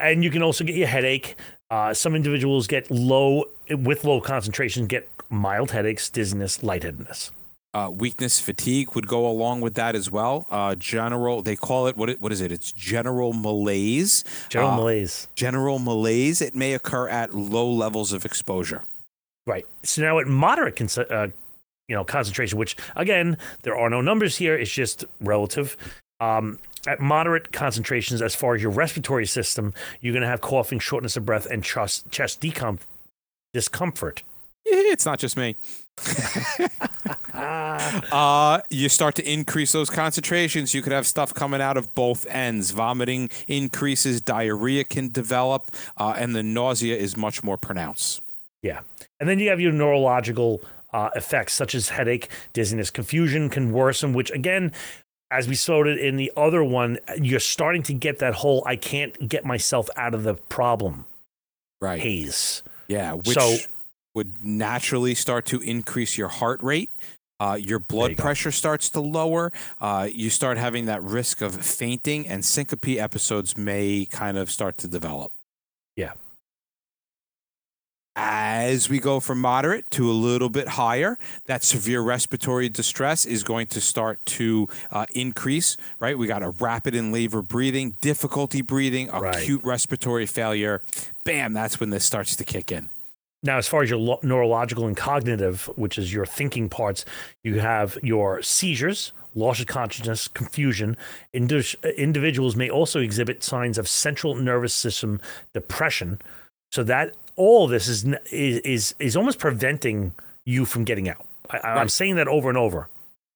and 0.00 0.22
you 0.22 0.30
can 0.30 0.42
also 0.42 0.64
get 0.64 0.76
your 0.76 0.86
headache. 0.86 1.36
Uh, 1.70 1.92
some 1.92 2.14
individuals 2.14 2.66
get 2.66 2.90
low 2.90 3.44
with 3.70 4.04
low 4.04 4.20
concentration 4.20 4.86
get 4.86 5.08
mild 5.28 5.72
headaches, 5.72 6.08
dizziness, 6.08 6.62
lightheadedness. 6.62 7.30
Uh, 7.74 7.90
weakness, 7.90 8.40
fatigue 8.40 8.94
would 8.94 9.06
go 9.06 9.26
along 9.26 9.60
with 9.60 9.74
that 9.74 9.94
as 9.94 10.10
well. 10.10 10.46
Uh, 10.50 10.74
general, 10.74 11.42
they 11.42 11.56
call 11.56 11.86
it 11.86 11.96
what? 11.96 12.10
What 12.20 12.32
is 12.32 12.40
it? 12.40 12.50
It's 12.50 12.72
general 12.72 13.32
malaise. 13.34 14.24
General 14.48 14.70
Uh, 14.70 14.76
malaise. 14.76 15.28
General 15.34 15.78
malaise. 15.78 16.40
It 16.40 16.54
may 16.54 16.72
occur 16.72 17.08
at 17.08 17.34
low 17.34 17.70
levels 17.70 18.12
of 18.12 18.24
exposure. 18.24 18.82
Right. 19.46 19.66
So 19.82 20.00
now 20.00 20.18
at 20.18 20.26
moderate 20.26 20.80
uh, 20.98 21.28
you 21.88 21.94
know, 21.94 22.04
concentration, 22.04 22.58
which 22.58 22.76
again, 22.96 23.36
there 23.62 23.76
are 23.76 23.90
no 23.90 24.00
numbers 24.00 24.36
here, 24.36 24.56
it's 24.56 24.72
just 24.72 25.04
relative. 25.20 25.76
Um, 26.20 26.58
at 26.86 27.00
moderate 27.00 27.52
concentrations, 27.52 28.22
as 28.22 28.34
far 28.34 28.54
as 28.54 28.62
your 28.62 28.70
respiratory 28.70 29.26
system, 29.26 29.74
you're 30.00 30.12
going 30.12 30.22
to 30.22 30.28
have 30.28 30.40
coughing, 30.40 30.78
shortness 30.78 31.16
of 31.16 31.26
breath, 31.26 31.46
and 31.46 31.62
chest, 31.62 32.10
chest 32.10 32.40
decom- 32.40 32.78
discomfort. 33.52 34.22
It's 34.64 35.06
not 35.06 35.18
just 35.18 35.36
me. 35.36 35.56
Uh, 37.36 38.60
you 38.70 38.88
start 38.88 39.14
to 39.14 39.30
increase 39.30 39.72
those 39.72 39.90
concentrations. 39.90 40.72
You 40.72 40.82
could 40.82 40.92
have 40.92 41.06
stuff 41.06 41.34
coming 41.34 41.60
out 41.60 41.76
of 41.76 41.94
both 41.94 42.26
ends. 42.28 42.70
Vomiting 42.70 43.28
increases, 43.46 44.20
diarrhea 44.20 44.84
can 44.84 45.10
develop, 45.10 45.70
uh, 45.96 46.14
and 46.16 46.34
the 46.34 46.42
nausea 46.42 46.96
is 46.96 47.16
much 47.16 47.44
more 47.44 47.58
pronounced. 47.58 48.22
Yeah. 48.62 48.80
And 49.20 49.28
then 49.28 49.38
you 49.38 49.50
have 49.50 49.60
your 49.60 49.72
neurological 49.72 50.62
uh, 50.92 51.10
effects, 51.14 51.52
such 51.52 51.74
as 51.74 51.90
headache, 51.90 52.28
dizziness, 52.52 52.90
confusion 52.90 53.50
can 53.50 53.72
worsen, 53.72 54.14
which 54.14 54.30
again, 54.30 54.72
as 55.30 55.48
we 55.48 55.54
saw 55.54 55.84
it 55.84 55.98
in 55.98 56.16
the 56.16 56.32
other 56.36 56.62
one, 56.62 56.98
you're 57.20 57.40
starting 57.40 57.82
to 57.84 57.94
get 57.94 58.18
that 58.20 58.34
whole 58.34 58.62
I 58.66 58.76
can't 58.76 59.28
get 59.28 59.44
myself 59.44 59.88
out 59.96 60.14
of 60.14 60.22
the 60.22 60.34
problem 60.34 61.06
Right. 61.80 62.00
haze. 62.00 62.62
Yeah, 62.88 63.12
which 63.14 63.34
So- 63.34 63.56
would 64.14 64.42
naturally 64.42 65.14
start 65.14 65.44
to 65.46 65.60
increase 65.60 66.16
your 66.16 66.28
heart 66.28 66.62
rate. 66.62 66.90
Uh, 67.38 67.58
your 67.60 67.78
blood 67.78 68.12
you 68.12 68.16
go. 68.16 68.22
pressure 68.22 68.50
starts 68.50 68.88
to 68.88 68.98
lower. 69.00 69.52
Uh, 69.78 70.08
you 70.10 70.30
start 70.30 70.56
having 70.56 70.86
that 70.86 71.02
risk 71.02 71.42
of 71.42 71.54
fainting, 71.62 72.26
and 72.26 72.42
syncope 72.42 72.88
episodes 72.98 73.58
may 73.58 74.06
kind 74.10 74.38
of 74.38 74.50
start 74.50 74.78
to 74.78 74.88
develop. 74.88 75.32
Yeah. 75.96 76.12
As 78.18 78.88
we 78.88 78.98
go 78.98 79.20
from 79.20 79.42
moderate 79.42 79.90
to 79.90 80.10
a 80.10 80.12
little 80.12 80.48
bit 80.48 80.68
higher, 80.68 81.18
that 81.44 81.62
severe 81.62 82.00
respiratory 82.00 82.70
distress 82.70 83.26
is 83.26 83.42
going 83.42 83.66
to 83.68 83.80
start 83.80 84.24
to 84.26 84.68
uh, 84.90 85.04
increase, 85.14 85.76
right? 86.00 86.16
We 86.16 86.26
got 86.26 86.42
a 86.42 86.48
rapid 86.48 86.94
and 86.94 87.12
labor 87.12 87.42
breathing, 87.42 87.96
difficulty 88.00 88.62
breathing, 88.62 89.08
Right. 89.10 89.36
acute 89.36 89.62
respiratory 89.64 90.24
failure. 90.24 90.82
Bam, 91.24 91.52
that's 91.52 91.78
when 91.78 91.90
this 91.90 92.06
starts 92.06 92.34
to 92.36 92.44
kick 92.44 92.72
in. 92.72 92.88
Now, 93.42 93.58
as 93.58 93.68
far 93.68 93.82
as 93.82 93.90
your 93.90 93.98
lo- 93.98 94.18
neurological 94.22 94.86
and 94.86 94.96
cognitive, 94.96 95.66
which 95.76 95.98
is 95.98 96.10
your 96.12 96.24
thinking 96.24 96.70
parts, 96.70 97.04
you 97.44 97.60
have 97.60 97.98
your 98.02 98.40
seizures, 98.40 99.12
loss 99.34 99.60
of 99.60 99.66
consciousness, 99.66 100.26
confusion. 100.26 100.96
Indi- 101.34 101.74
individuals 101.98 102.56
may 102.56 102.70
also 102.70 102.98
exhibit 103.00 103.42
signs 103.44 103.76
of 103.76 103.86
central 103.86 104.34
nervous 104.34 104.72
system 104.72 105.20
depression. 105.52 106.18
So 106.72 106.82
that 106.84 107.14
all 107.36 107.64
of 107.64 107.70
this 107.70 107.88
is 107.88 108.04
is 108.30 108.94
is, 108.98 109.16
almost 109.16 109.38
preventing 109.38 110.12
you 110.44 110.64
from 110.64 110.84
getting 110.84 111.08
out. 111.08 111.24
I, 111.50 111.58
I'm 111.62 111.76
Right. 111.76 111.90
saying 111.90 112.16
that 112.16 112.28
over 112.28 112.48
and 112.48 112.58
over. 112.58 112.88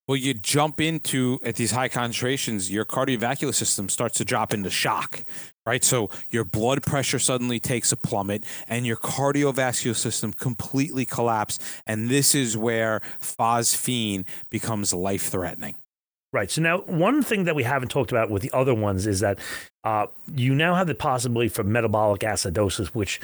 Well, 0.09 0.17
you 0.17 0.35
jump 0.35 0.81
into 0.81 1.39
at 1.45 1.55
these 1.55 1.71
high 1.71 1.89
concentrations, 1.89 2.69
your 2.69 2.85
cardiovascular 2.85 3.55
system 3.55 3.89
starts 3.89 4.17
to 4.19 4.25
drop 4.25 4.53
into 4.53 4.69
shock, 4.69 5.23
right? 5.65 5.85
So 5.85 6.11
your 6.31 6.43
blood 6.43 6.83
pressure 6.83 7.21
suddenly 7.21 7.61
takes 7.61 7.93
a 7.93 7.97
plummet 7.97 8.43
and 8.67 8.85
your 8.85 8.97
cardiovascular 8.97 9.95
system 9.95 10.33
completely 10.33 11.07
collapses. 11.07 11.61
And 11.87 12.09
this 12.09 12.35
is 12.35 12.57
where 12.57 13.03
phosphine 13.21 14.27
becomes 14.51 14.93
life 14.93 15.29
threatening. 15.29 15.77
Right. 16.33 16.51
So 16.51 16.61
now, 16.63 16.79
one 16.83 17.23
thing 17.23 17.45
that 17.45 17.55
we 17.55 17.63
haven't 17.63 17.91
talked 17.91 18.11
about 18.11 18.31
with 18.31 18.43
the 18.43 18.51
other 18.53 18.75
ones 18.75 19.07
is 19.07 19.21
that 19.21 19.39
uh, 19.85 20.07
you 20.35 20.55
now 20.55 20.75
have 20.75 20.87
the 20.89 20.95
possibility 20.95 21.49
for 21.49 21.63
metabolic 21.65 22.23
acidosis, 22.23 22.89
which 22.89 23.21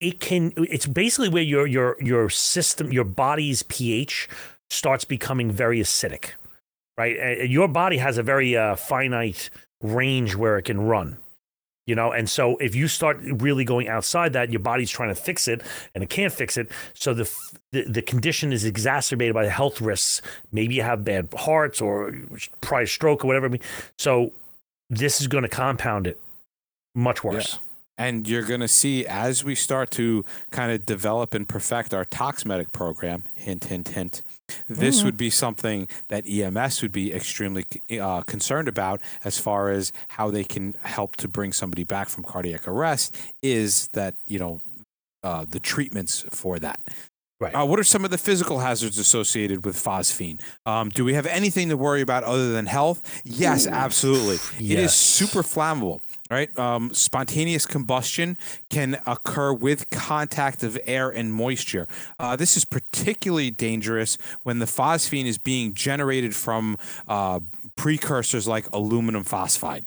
it 0.00 0.20
can. 0.20 0.52
It's 0.56 0.86
basically 0.86 1.28
where 1.28 1.42
your 1.42 1.66
your 1.66 1.96
your 2.00 2.30
system, 2.30 2.92
your 2.92 3.04
body's 3.04 3.62
pH 3.64 4.28
starts 4.70 5.04
becoming 5.04 5.50
very 5.50 5.80
acidic. 5.80 6.32
Right. 6.96 7.48
Your 7.48 7.68
body 7.68 7.98
has 7.98 8.18
a 8.18 8.22
very 8.22 8.56
uh, 8.56 8.74
finite 8.74 9.50
range 9.80 10.34
where 10.34 10.58
it 10.58 10.62
can 10.62 10.80
run. 10.80 11.18
You 11.86 11.94
know, 11.94 12.12
and 12.12 12.28
so 12.28 12.58
if 12.58 12.74
you 12.74 12.86
start 12.86 13.18
really 13.22 13.64
going 13.64 13.88
outside 13.88 14.34
that, 14.34 14.50
your 14.50 14.60
body's 14.60 14.90
trying 14.90 15.08
to 15.08 15.14
fix 15.14 15.48
it 15.48 15.62
and 15.94 16.04
it 16.04 16.10
can't 16.10 16.32
fix 16.32 16.58
it. 16.58 16.70
So 16.92 17.14
the 17.14 17.32
the, 17.72 17.84
the 17.84 18.02
condition 18.02 18.52
is 18.52 18.64
exacerbated 18.64 19.32
by 19.32 19.44
the 19.44 19.50
health 19.50 19.80
risks. 19.80 20.20
Maybe 20.52 20.74
you 20.74 20.82
have 20.82 21.02
bad 21.02 21.32
hearts 21.34 21.80
or 21.80 22.14
prior 22.60 22.84
stroke 22.84 23.24
or 23.24 23.28
whatever. 23.28 23.56
So 23.96 24.32
this 24.90 25.20
is 25.22 25.28
going 25.28 25.42
to 25.42 25.48
compound 25.48 26.06
it 26.06 26.20
much 26.94 27.24
worse. 27.24 27.58
And 27.98 28.28
you're 28.28 28.44
going 28.44 28.60
to 28.60 28.68
see 28.68 29.04
as 29.04 29.44
we 29.44 29.54
start 29.54 29.90
to 29.92 30.24
kind 30.50 30.72
of 30.72 30.86
develop 30.86 31.34
and 31.34 31.48
perfect 31.48 31.92
our 31.92 32.04
ToxMedic 32.04 32.72
program, 32.72 33.24
hint, 33.34 33.64
hint, 33.64 33.88
hint, 33.88 34.22
this 34.68 35.02
would 35.02 35.16
be 35.16 35.30
something 35.30 35.88
that 36.08 36.24
EMS 36.26 36.80
would 36.80 36.92
be 36.92 37.12
extremely 37.12 37.66
uh, 38.00 38.22
concerned 38.22 38.68
about 38.68 39.00
as 39.24 39.38
far 39.38 39.70
as 39.70 39.92
how 40.08 40.30
they 40.30 40.44
can 40.44 40.74
help 40.82 41.16
to 41.16 41.28
bring 41.28 41.52
somebody 41.52 41.84
back 41.84 42.08
from 42.08 42.24
cardiac 42.24 42.66
arrest 42.66 43.16
is 43.42 43.88
that, 43.88 44.14
you 44.26 44.38
know, 44.38 44.62
uh, 45.22 45.44
the 45.48 45.60
treatments 45.60 46.24
for 46.30 46.58
that. 46.58 46.80
Right. 47.40 47.54
Uh, 47.54 47.64
what 47.64 47.78
are 47.78 47.84
some 47.84 48.04
of 48.04 48.10
the 48.10 48.18
physical 48.18 48.58
hazards 48.58 48.98
associated 48.98 49.64
with 49.64 49.76
phosphine? 49.76 50.40
Um, 50.66 50.88
do 50.88 51.04
we 51.04 51.14
have 51.14 51.26
anything 51.26 51.68
to 51.68 51.76
worry 51.76 52.00
about 52.00 52.24
other 52.24 52.50
than 52.50 52.66
health? 52.66 53.22
Yes, 53.24 53.66
absolutely. 53.66 54.38
yes. 54.58 54.78
It 54.78 54.78
is 54.80 54.92
super 54.92 55.42
flammable, 55.42 56.00
right? 56.30 56.56
Um, 56.58 56.92
spontaneous 56.94 57.66
combustion 57.66 58.36
can 58.70 59.00
occur 59.06 59.52
with 59.52 59.90
contact 59.90 60.62
of 60.62 60.78
air 60.84 61.10
and 61.10 61.32
moisture. 61.32 61.86
Uh, 62.18 62.36
this 62.36 62.56
is 62.56 62.64
particularly 62.64 63.50
dangerous 63.50 64.18
when 64.42 64.58
the 64.58 64.66
phosphine 64.66 65.26
is 65.26 65.38
being 65.38 65.74
generated 65.74 66.34
from 66.34 66.76
uh, 67.06 67.40
precursors 67.76 68.46
like 68.46 68.68
aluminum 68.72 69.24
phosphide. 69.24 69.84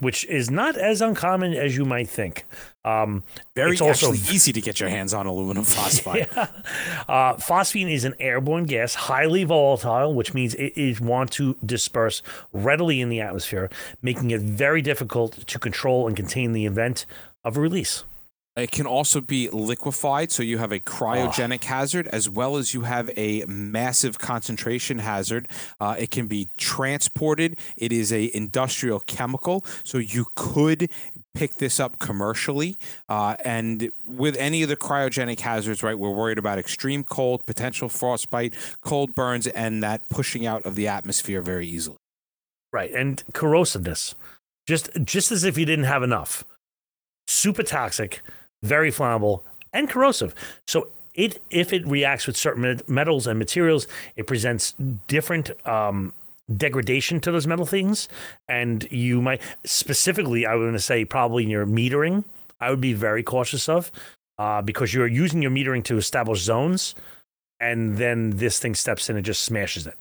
Which 0.00 0.24
is 0.26 0.50
not 0.50 0.76
as 0.76 1.00
uncommon 1.00 1.54
as 1.54 1.76
you 1.76 1.84
might 1.84 2.08
think. 2.08 2.44
Um, 2.84 3.22
Very 3.54 3.72
It's 3.72 3.80
also- 3.80 4.12
easy 4.12 4.52
to 4.52 4.60
get 4.60 4.78
your 4.80 4.88
hands 4.88 5.14
on 5.14 5.26
aluminum 5.26 5.64
phosphide. 5.74 6.28
uh, 7.08 7.34
phosphine 7.36 7.90
is 7.90 8.04
an 8.04 8.14
airborne 8.20 8.64
gas, 8.64 8.94
highly 8.94 9.44
volatile, 9.44 10.12
which 10.14 10.34
means 10.34 10.54
it 10.56 10.76
is 10.76 11.00
want 11.00 11.30
to 11.32 11.56
disperse 11.64 12.22
readily 12.52 13.00
in 13.00 13.08
the 13.08 13.20
atmosphere, 13.20 13.70
making 14.02 14.30
it 14.30 14.40
very 14.40 14.82
difficult 14.82 15.46
to 15.46 15.58
control 15.58 16.06
and 16.06 16.16
contain 16.16 16.52
the 16.52 16.66
event 16.66 17.06
of 17.44 17.56
release. 17.56 18.04
It 18.56 18.70
can 18.70 18.86
also 18.86 19.20
be 19.20 19.48
liquefied, 19.48 20.30
so 20.30 20.44
you 20.44 20.58
have 20.58 20.70
a 20.70 20.78
cryogenic 20.78 21.64
hazard 21.64 22.06
as 22.08 22.30
well 22.30 22.56
as 22.56 22.72
you 22.72 22.82
have 22.82 23.10
a 23.16 23.44
massive 23.46 24.20
concentration 24.20 25.00
hazard. 25.00 25.48
Uh, 25.80 25.96
it 25.98 26.12
can 26.12 26.28
be 26.28 26.48
transported. 26.56 27.58
It 27.76 27.90
is 27.90 28.12
a 28.12 28.30
industrial 28.32 29.00
chemical, 29.00 29.64
so 29.82 29.98
you 29.98 30.26
could 30.36 30.88
pick 31.34 31.56
this 31.56 31.80
up 31.80 31.98
commercially. 31.98 32.76
Uh, 33.08 33.34
and 33.44 33.90
with 34.06 34.36
any 34.36 34.62
of 34.62 34.68
the 34.68 34.76
cryogenic 34.76 35.40
hazards, 35.40 35.82
right, 35.82 35.98
we're 35.98 36.12
worried 36.12 36.38
about 36.38 36.56
extreme 36.56 37.02
cold, 37.02 37.44
potential 37.46 37.88
frostbite, 37.88 38.54
cold 38.82 39.16
burns, 39.16 39.48
and 39.48 39.82
that 39.82 40.08
pushing 40.08 40.46
out 40.46 40.62
of 40.62 40.76
the 40.76 40.86
atmosphere 40.86 41.42
very 41.42 41.66
easily. 41.66 41.96
Right, 42.72 42.92
and 42.92 43.22
corrosiveness, 43.32 44.14
just 44.66 44.90
just 45.04 45.32
as 45.32 45.42
if 45.42 45.58
you 45.58 45.66
didn't 45.66 45.86
have 45.86 46.04
enough. 46.04 46.44
Super 47.26 47.62
toxic, 47.62 48.20
very 48.64 48.90
flammable, 48.90 49.42
and 49.72 49.88
corrosive. 49.88 50.34
So 50.66 50.88
it 51.14 51.40
if 51.50 51.72
it 51.72 51.86
reacts 51.86 52.26
with 52.26 52.36
certain 52.36 52.80
metals 52.86 53.26
and 53.26 53.38
materials, 53.38 53.86
it 54.16 54.26
presents 54.26 54.74
different 55.06 55.50
um, 55.66 56.12
degradation 56.54 57.20
to 57.20 57.32
those 57.32 57.46
metal 57.46 57.66
things, 57.66 58.08
and 58.48 58.90
you 58.90 59.20
might 59.22 59.40
specifically, 59.64 60.46
I 60.46 60.54
would 60.54 60.64
want 60.64 60.76
to 60.76 60.80
say 60.80 61.04
probably 61.04 61.44
in 61.44 61.50
your 61.50 61.66
metering, 61.66 62.24
I 62.60 62.70
would 62.70 62.80
be 62.80 62.92
very 62.92 63.22
cautious 63.22 63.68
of 63.68 63.92
uh, 64.38 64.62
because 64.62 64.92
you're 64.92 65.06
using 65.06 65.42
your 65.42 65.50
metering 65.50 65.84
to 65.84 65.96
establish 65.96 66.40
zones, 66.40 66.94
and 67.60 67.96
then 67.96 68.30
this 68.30 68.58
thing 68.58 68.74
steps 68.74 69.08
in 69.08 69.16
and 69.16 69.24
just 69.24 69.42
smashes 69.42 69.86
it. 69.86 69.96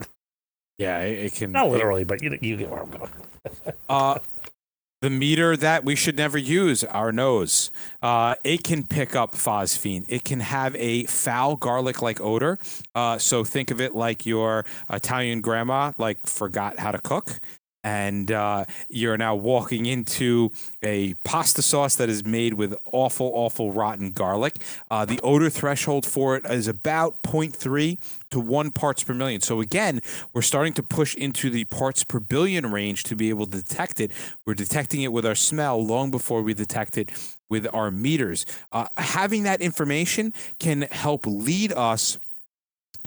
Yeah, 0.77 0.99
it, 1.01 1.25
it 1.25 1.33
can. 1.35 1.51
Not 1.51 1.69
literally, 1.69 2.03
but 2.03 2.23
you 2.23 2.37
you 2.41 2.57
get 2.57 2.69
where 2.69 2.81
I'm 2.81 2.89
going. 2.89 3.11
Uh, 3.89 4.17
the 5.03 5.09
meter 5.09 5.57
that 5.57 5.83
we 5.83 5.97
should 5.97 6.15
never 6.15 6.37
use, 6.37 6.85
our 6.85 7.11
nose, 7.11 7.69
uh, 8.01 8.35
it 8.45 8.63
can 8.63 8.85
pick 8.85 9.17
up 9.17 9.33
phosphine. 9.33 10.05
It 10.07 10.23
can 10.23 10.39
have 10.39 10.73
a 10.77 11.03
foul 11.07 11.57
garlic-like 11.57 12.21
odor. 12.21 12.57
Uh, 12.95 13.17
so 13.17 13.43
think 13.43 13.69
of 13.69 13.81
it 13.81 13.93
like 13.93 14.25
your 14.25 14.63
Italian 14.89 15.41
grandma 15.41 15.91
like 15.97 16.25
forgot 16.25 16.79
how 16.79 16.91
to 16.91 16.99
cook. 16.99 17.41
And 17.83 18.31
uh, 18.31 18.65
you're 18.89 19.17
now 19.17 19.35
walking 19.35 19.85
into 19.85 20.51
a 20.81 21.15
pasta 21.23 21.61
sauce 21.61 21.95
that 21.95 22.09
is 22.09 22.25
made 22.25 22.53
with 22.53 22.75
awful, 22.91 23.31
awful 23.33 23.71
rotten 23.71 24.11
garlic. 24.11 24.63
Uh, 24.89 25.05
the 25.05 25.19
odor 25.21 25.49
threshold 25.49 26.05
for 26.05 26.37
it 26.37 26.45
is 26.45 26.67
about 26.67 27.21
0.3 27.23 27.97
to 28.31 28.39
one 28.39 28.71
parts 28.71 29.03
per 29.03 29.13
million. 29.13 29.41
So 29.41 29.59
again, 29.59 30.01
we're 30.33 30.41
starting 30.41 30.73
to 30.73 30.83
push 30.83 31.13
into 31.15 31.49
the 31.49 31.65
parts 31.65 32.03
per 32.03 32.19
billion 32.19 32.71
range 32.71 33.03
to 33.03 33.15
be 33.15 33.29
able 33.29 33.45
to 33.47 33.61
detect 33.61 33.99
it. 33.99 34.11
We're 34.45 34.53
detecting 34.53 35.01
it 35.01 35.11
with 35.11 35.25
our 35.25 35.35
smell 35.35 35.83
long 35.83 36.09
before 36.09 36.41
we 36.41 36.53
detect 36.53 36.97
it 36.97 37.11
with 37.49 37.67
our 37.73 37.91
meters. 37.91 38.45
Uh, 38.71 38.87
having 38.97 39.43
that 39.43 39.61
information 39.61 40.33
can 40.59 40.83
help 40.83 41.25
lead 41.25 41.71
us 41.73 42.17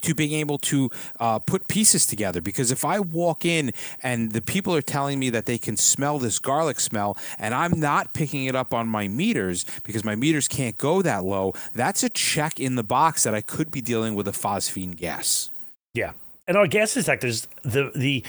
to 0.03 0.15
being 0.15 0.33
able 0.33 0.59
to 0.59 0.91
uh, 1.21 1.39
put 1.39 1.69
pieces 1.69 2.07
together 2.07 2.41
because 2.41 2.71
if 2.71 2.85
I 2.85 3.01
walk 3.01 3.45
in 3.45 3.73
and 4.03 4.33
the 4.33 4.43
people 4.43 4.75
are 4.75 4.83
telling 4.83 5.19
me 5.19 5.31
that 5.31 5.47
they 5.47 5.59
can 5.59 5.77
smell 5.77 6.19
this 6.19 6.39
garlic 6.39 6.81
smell 6.81 7.17
and 7.39 7.55
I'm 7.55 7.79
not 7.81 8.15
picking 8.15 8.45
it 8.45 8.55
up 8.55 8.75
on 8.75 8.89
my 8.89 9.09
meters 9.09 9.65
because 9.85 10.05
my 10.05 10.15
meters 10.15 10.49
can't 10.49 10.77
go 10.77 11.03
that 11.03 11.25
low, 11.25 11.55
that's 11.75 12.03
a 12.03 12.09
check 12.09 12.61
in 12.61 12.75
the 12.75 12.85
box 12.85 13.23
that 13.23 13.35
I 13.35 13.41
could 13.41 13.71
be 13.71 13.81
dealing 13.81 14.15
with 14.15 14.29
a 14.29 14.33
phosphine 14.33 14.97
gas. 14.97 15.51
Yeah, 15.95 16.13
and 16.47 16.57
our 16.57 16.67
gas 16.67 16.95
detectors, 16.95 17.49
the 17.63 17.91
the 17.95 18.25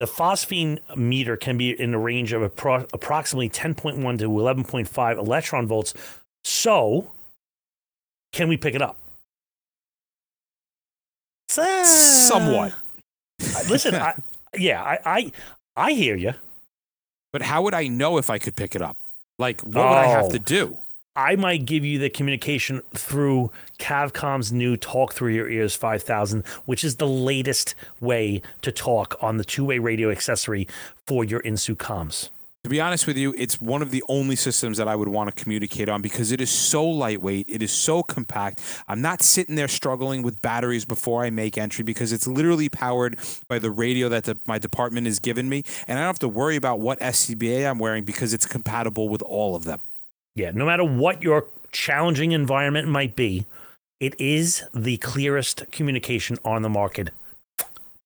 the 0.00 0.06
phosphine 0.06 0.80
meter 0.96 1.36
can 1.36 1.56
be 1.56 1.80
in 1.80 1.92
the 1.92 1.98
range 1.98 2.32
of 2.32 2.42
appro- 2.42 2.88
approximately 2.92 3.48
10.1 3.48 4.18
to 4.18 4.28
11.5 4.28 5.16
electron 5.16 5.68
volts. 5.68 5.94
So, 6.42 7.12
can 8.32 8.48
we 8.48 8.56
pick 8.56 8.74
it 8.74 8.82
up? 8.82 8.96
Uh, 11.58 11.84
Somewhat. 11.84 12.72
Listen, 13.68 13.94
I, 13.94 14.14
yeah, 14.56 14.82
I, 14.82 14.98
I 15.04 15.32
I 15.76 15.92
hear 15.92 16.16
you. 16.16 16.34
But 17.32 17.42
how 17.42 17.62
would 17.62 17.74
I 17.74 17.88
know 17.88 18.18
if 18.18 18.28
I 18.30 18.38
could 18.38 18.56
pick 18.56 18.74
it 18.74 18.82
up? 18.82 18.96
Like, 19.38 19.60
what 19.62 19.88
would 19.88 19.98
I 19.98 20.06
have 20.06 20.26
Oh. 20.26 20.30
to 20.30 20.38
do? 20.38 20.78
I 21.14 21.36
might 21.36 21.66
give 21.66 21.84
you 21.84 21.98
the 21.98 22.08
communication 22.08 22.80
through 22.94 23.50
Cavcom's 23.78 24.50
new 24.50 24.76
Talk 24.78 25.12
Through 25.12 25.32
Your 25.34 25.48
Ears 25.50 25.74
5000, 25.74 26.42
which 26.64 26.82
is 26.84 26.96
the 26.96 27.06
latest 27.06 27.74
way 28.00 28.40
to 28.62 28.72
talk 28.72 29.16
on 29.20 29.36
the 29.36 29.44
two 29.44 29.64
way 29.64 29.78
radio 29.78 30.10
accessory 30.10 30.66
for 31.06 31.22
your 31.24 31.40
Insu 31.42 31.74
comms. 31.76 32.30
To 32.64 32.70
be 32.70 32.80
honest 32.80 33.08
with 33.08 33.16
you, 33.16 33.34
it's 33.36 33.60
one 33.60 33.82
of 33.82 33.90
the 33.90 34.04
only 34.08 34.36
systems 34.36 34.78
that 34.78 34.86
I 34.86 34.94
would 34.94 35.08
want 35.08 35.34
to 35.34 35.42
communicate 35.42 35.88
on 35.88 36.00
because 36.00 36.30
it 36.30 36.40
is 36.40 36.48
so 36.48 36.86
lightweight, 36.86 37.48
it 37.48 37.60
is 37.60 37.72
so 37.72 38.04
compact. 38.04 38.60
I'm 38.86 39.02
not 39.02 39.20
sitting 39.20 39.56
there 39.56 39.66
struggling 39.66 40.22
with 40.22 40.40
batteries 40.40 40.84
before 40.84 41.24
I 41.24 41.30
make 41.30 41.58
entry 41.58 41.82
because 41.82 42.12
it's 42.12 42.28
literally 42.28 42.68
powered 42.68 43.18
by 43.48 43.58
the 43.58 43.72
radio 43.72 44.08
that 44.10 44.24
the, 44.24 44.38
my 44.46 44.60
department 44.60 45.08
has 45.08 45.18
given 45.18 45.48
me, 45.48 45.64
and 45.88 45.98
I 45.98 46.02
don't 46.02 46.06
have 46.06 46.20
to 46.20 46.28
worry 46.28 46.54
about 46.54 46.78
what 46.78 47.00
SCBA 47.00 47.68
I'm 47.68 47.80
wearing 47.80 48.04
because 48.04 48.32
it's 48.32 48.46
compatible 48.46 49.08
with 49.08 49.22
all 49.22 49.56
of 49.56 49.64
them. 49.64 49.80
Yeah, 50.36 50.52
no 50.52 50.64
matter 50.64 50.84
what 50.84 51.20
your 51.20 51.46
challenging 51.72 52.30
environment 52.30 52.86
might 52.86 53.16
be, 53.16 53.44
it 53.98 54.14
is 54.20 54.62
the 54.72 54.98
clearest 54.98 55.68
communication 55.72 56.38
on 56.44 56.62
the 56.62 56.68
market. 56.68 57.10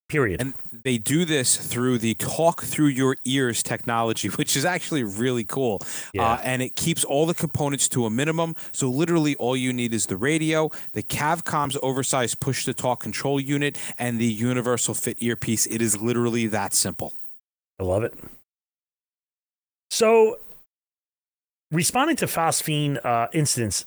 Period. 0.09 0.41
And 0.41 0.55
they 0.71 0.99
do 0.99 1.25
this 1.25 1.57
through 1.57 1.99
the 1.99 2.15
talk 2.15 2.63
through 2.63 2.87
your 2.89 3.17
ears 3.25 3.63
technology, 3.63 4.29
which 4.39 4.57
is 4.57 4.65
actually 4.65 5.03
really 5.03 5.43
cool. 5.43 5.81
Yeah. 6.15 6.33
Uh, 6.33 6.41
and 6.45 6.63
it 6.63 6.77
keeps 6.77 7.03
all 7.03 7.27
the 7.27 7.35
components 7.35 7.89
to 7.89 8.07
a 8.07 8.11
minimum. 8.11 8.55
So 8.71 8.89
literally 8.89 9.35
all 9.37 9.57
you 9.57 9.73
need 9.73 9.93
is 9.93 10.07
the 10.07 10.17
radio, 10.17 10.71
the 10.93 11.03
Cavcom's 11.03 11.77
oversized 11.83 12.39
push 12.39 12.65
to 12.67 12.75
talk 12.75 13.01
control 13.01 13.41
unit, 13.41 13.77
and 13.99 14.21
the 14.21 14.27
universal 14.27 14.95
fit 14.95 15.21
earpiece. 15.21 15.67
It 15.67 15.83
is 15.83 16.01
literally 16.01 16.47
that 16.47 16.73
simple. 16.73 17.15
I 17.81 17.83
love 17.83 18.05
it. 18.05 18.15
So, 19.91 20.39
responding 21.71 22.17
to 22.17 22.27
phosphine 22.27 23.05
uh, 23.05 23.29
incidents, 23.33 23.87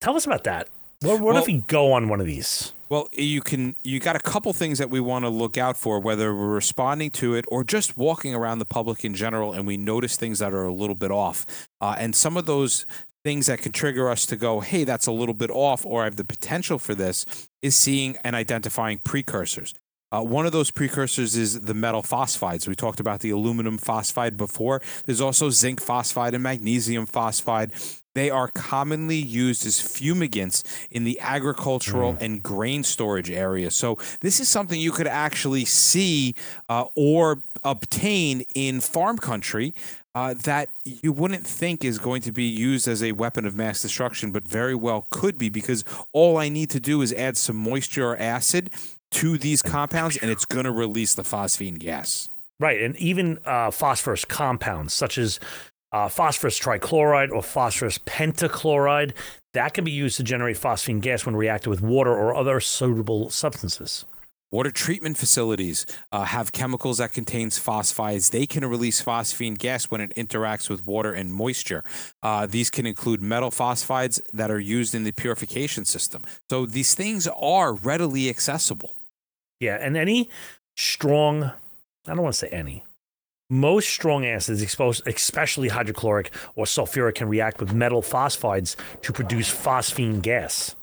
tell 0.00 0.16
us 0.16 0.26
about 0.26 0.44
that. 0.44 0.68
What, 1.00 1.20
what 1.20 1.34
Well- 1.34 1.42
if 1.42 1.46
we 1.46 1.60
go 1.60 1.92
on 1.92 2.08
one 2.08 2.20
of 2.20 2.26
these? 2.26 2.72
Well, 2.88 3.08
you 3.12 3.40
can 3.40 3.74
you 3.82 3.98
got 3.98 4.14
a 4.14 4.20
couple 4.20 4.52
things 4.52 4.78
that 4.78 4.90
we 4.90 5.00
want 5.00 5.24
to 5.24 5.28
look 5.28 5.58
out 5.58 5.76
for, 5.76 5.98
whether 5.98 6.34
we're 6.34 6.54
responding 6.54 7.10
to 7.12 7.34
it 7.34 7.44
or 7.48 7.64
just 7.64 7.96
walking 7.96 8.34
around 8.34 8.60
the 8.60 8.64
public 8.64 9.04
in 9.04 9.14
general, 9.14 9.52
and 9.52 9.66
we 9.66 9.76
notice 9.76 10.16
things 10.16 10.38
that 10.38 10.52
are 10.52 10.66
a 10.66 10.72
little 10.72 10.94
bit 10.94 11.10
off. 11.10 11.68
Uh, 11.80 11.96
and 11.98 12.14
some 12.14 12.36
of 12.36 12.46
those 12.46 12.86
things 13.24 13.46
that 13.46 13.60
can 13.60 13.72
trigger 13.72 14.08
us 14.08 14.24
to 14.26 14.36
go, 14.36 14.60
"Hey, 14.60 14.84
that's 14.84 15.08
a 15.08 15.12
little 15.12 15.34
bit 15.34 15.50
off," 15.50 15.84
or 15.84 16.02
"I 16.02 16.04
have 16.04 16.16
the 16.16 16.24
potential 16.24 16.78
for 16.78 16.94
this," 16.94 17.24
is 17.60 17.74
seeing 17.74 18.18
and 18.22 18.36
identifying 18.36 18.98
precursors. 18.98 19.74
Uh, 20.12 20.22
one 20.22 20.46
of 20.46 20.52
those 20.52 20.70
precursors 20.70 21.34
is 21.34 21.62
the 21.62 21.74
metal 21.74 22.02
phosphides. 22.02 22.68
We 22.68 22.76
talked 22.76 23.00
about 23.00 23.18
the 23.18 23.30
aluminum 23.30 23.78
phosphide 23.78 24.36
before. 24.36 24.80
There's 25.04 25.20
also 25.20 25.50
zinc 25.50 25.80
phosphide 25.82 26.34
and 26.34 26.42
magnesium 26.44 27.06
phosphide. 27.06 27.72
They 28.16 28.30
are 28.30 28.48
commonly 28.48 29.18
used 29.18 29.66
as 29.66 29.78
fumigants 29.78 30.64
in 30.90 31.04
the 31.04 31.20
agricultural 31.20 32.16
and 32.18 32.42
grain 32.42 32.82
storage 32.82 33.30
area. 33.30 33.70
So, 33.70 33.98
this 34.20 34.40
is 34.40 34.48
something 34.48 34.80
you 34.80 34.90
could 34.90 35.06
actually 35.06 35.66
see 35.66 36.34
uh, 36.70 36.86
or 36.94 37.42
obtain 37.62 38.46
in 38.54 38.80
farm 38.80 39.18
country 39.18 39.74
uh, 40.14 40.32
that 40.44 40.70
you 40.82 41.12
wouldn't 41.12 41.46
think 41.46 41.84
is 41.84 41.98
going 41.98 42.22
to 42.22 42.32
be 42.32 42.44
used 42.44 42.88
as 42.88 43.02
a 43.02 43.12
weapon 43.12 43.44
of 43.44 43.54
mass 43.54 43.82
destruction, 43.82 44.32
but 44.32 44.44
very 44.44 44.74
well 44.74 45.08
could 45.10 45.36
be 45.36 45.50
because 45.50 45.84
all 46.14 46.38
I 46.38 46.48
need 46.48 46.70
to 46.70 46.80
do 46.80 47.02
is 47.02 47.12
add 47.12 47.36
some 47.36 47.56
moisture 47.56 48.12
or 48.12 48.16
acid 48.16 48.70
to 49.10 49.36
these 49.36 49.60
compounds 49.60 50.16
and 50.16 50.30
it's 50.30 50.46
going 50.46 50.64
to 50.64 50.72
release 50.72 51.14
the 51.14 51.22
phosphine 51.22 51.78
gas. 51.78 52.30
Right, 52.58 52.80
and 52.80 52.96
even 52.96 53.40
uh, 53.44 53.70
phosphorus 53.70 54.24
compounds 54.24 54.94
such 54.94 55.18
as 55.18 55.38
uh, 55.92 56.08
phosphorus 56.08 56.58
trichloride 56.58 57.30
or 57.30 57.42
phosphorus 57.42 57.98
pentachloride. 57.98 59.12
That 59.54 59.74
can 59.74 59.84
be 59.84 59.92
used 59.92 60.16
to 60.18 60.22
generate 60.22 60.56
phosphine 60.56 61.00
gas 61.00 61.24
when 61.24 61.36
reacted 61.36 61.68
with 61.68 61.80
water 61.80 62.12
or 62.12 62.34
other 62.34 62.60
suitable 62.60 63.30
substances. 63.30 64.04
Water 64.52 64.70
treatment 64.70 65.18
facilities 65.18 65.86
uh, 66.12 66.22
have 66.22 66.52
chemicals 66.52 66.98
that 66.98 67.12
contains 67.12 67.58
phosphides. 67.58 68.30
They 68.30 68.46
can 68.46 68.64
release 68.64 69.02
phosphine 69.02 69.58
gas 69.58 69.86
when 69.86 70.00
it 70.00 70.14
interacts 70.14 70.70
with 70.70 70.86
water 70.86 71.12
and 71.12 71.32
moisture. 71.32 71.82
Uh, 72.22 72.46
these 72.46 72.70
can 72.70 72.86
include 72.86 73.20
metal 73.20 73.50
phosphides 73.50 74.20
that 74.32 74.50
are 74.50 74.60
used 74.60 74.94
in 74.94 75.02
the 75.02 75.10
purification 75.10 75.84
system. 75.84 76.22
So 76.48 76.64
these 76.64 76.94
things 76.94 77.26
are 77.26 77.74
readily 77.74 78.28
accessible. 78.30 78.94
Yeah, 79.58 79.78
and 79.80 79.96
any 79.96 80.30
strong, 80.76 81.44
I 81.44 82.14
don't 82.14 82.22
want 82.22 82.34
to 82.34 82.38
say 82.38 82.48
any, 82.48 82.84
most 83.48 83.88
strong 83.88 84.26
acids, 84.26 84.62
exposed, 84.62 85.06
especially 85.06 85.68
hydrochloric 85.68 86.32
or 86.54 86.64
sulfuric, 86.64 87.16
can 87.16 87.28
react 87.28 87.60
with 87.60 87.72
metal 87.72 88.02
phosphides 88.02 88.76
to 89.02 89.12
produce 89.12 89.52
phosphine 89.52 90.20
gas. 90.20 90.74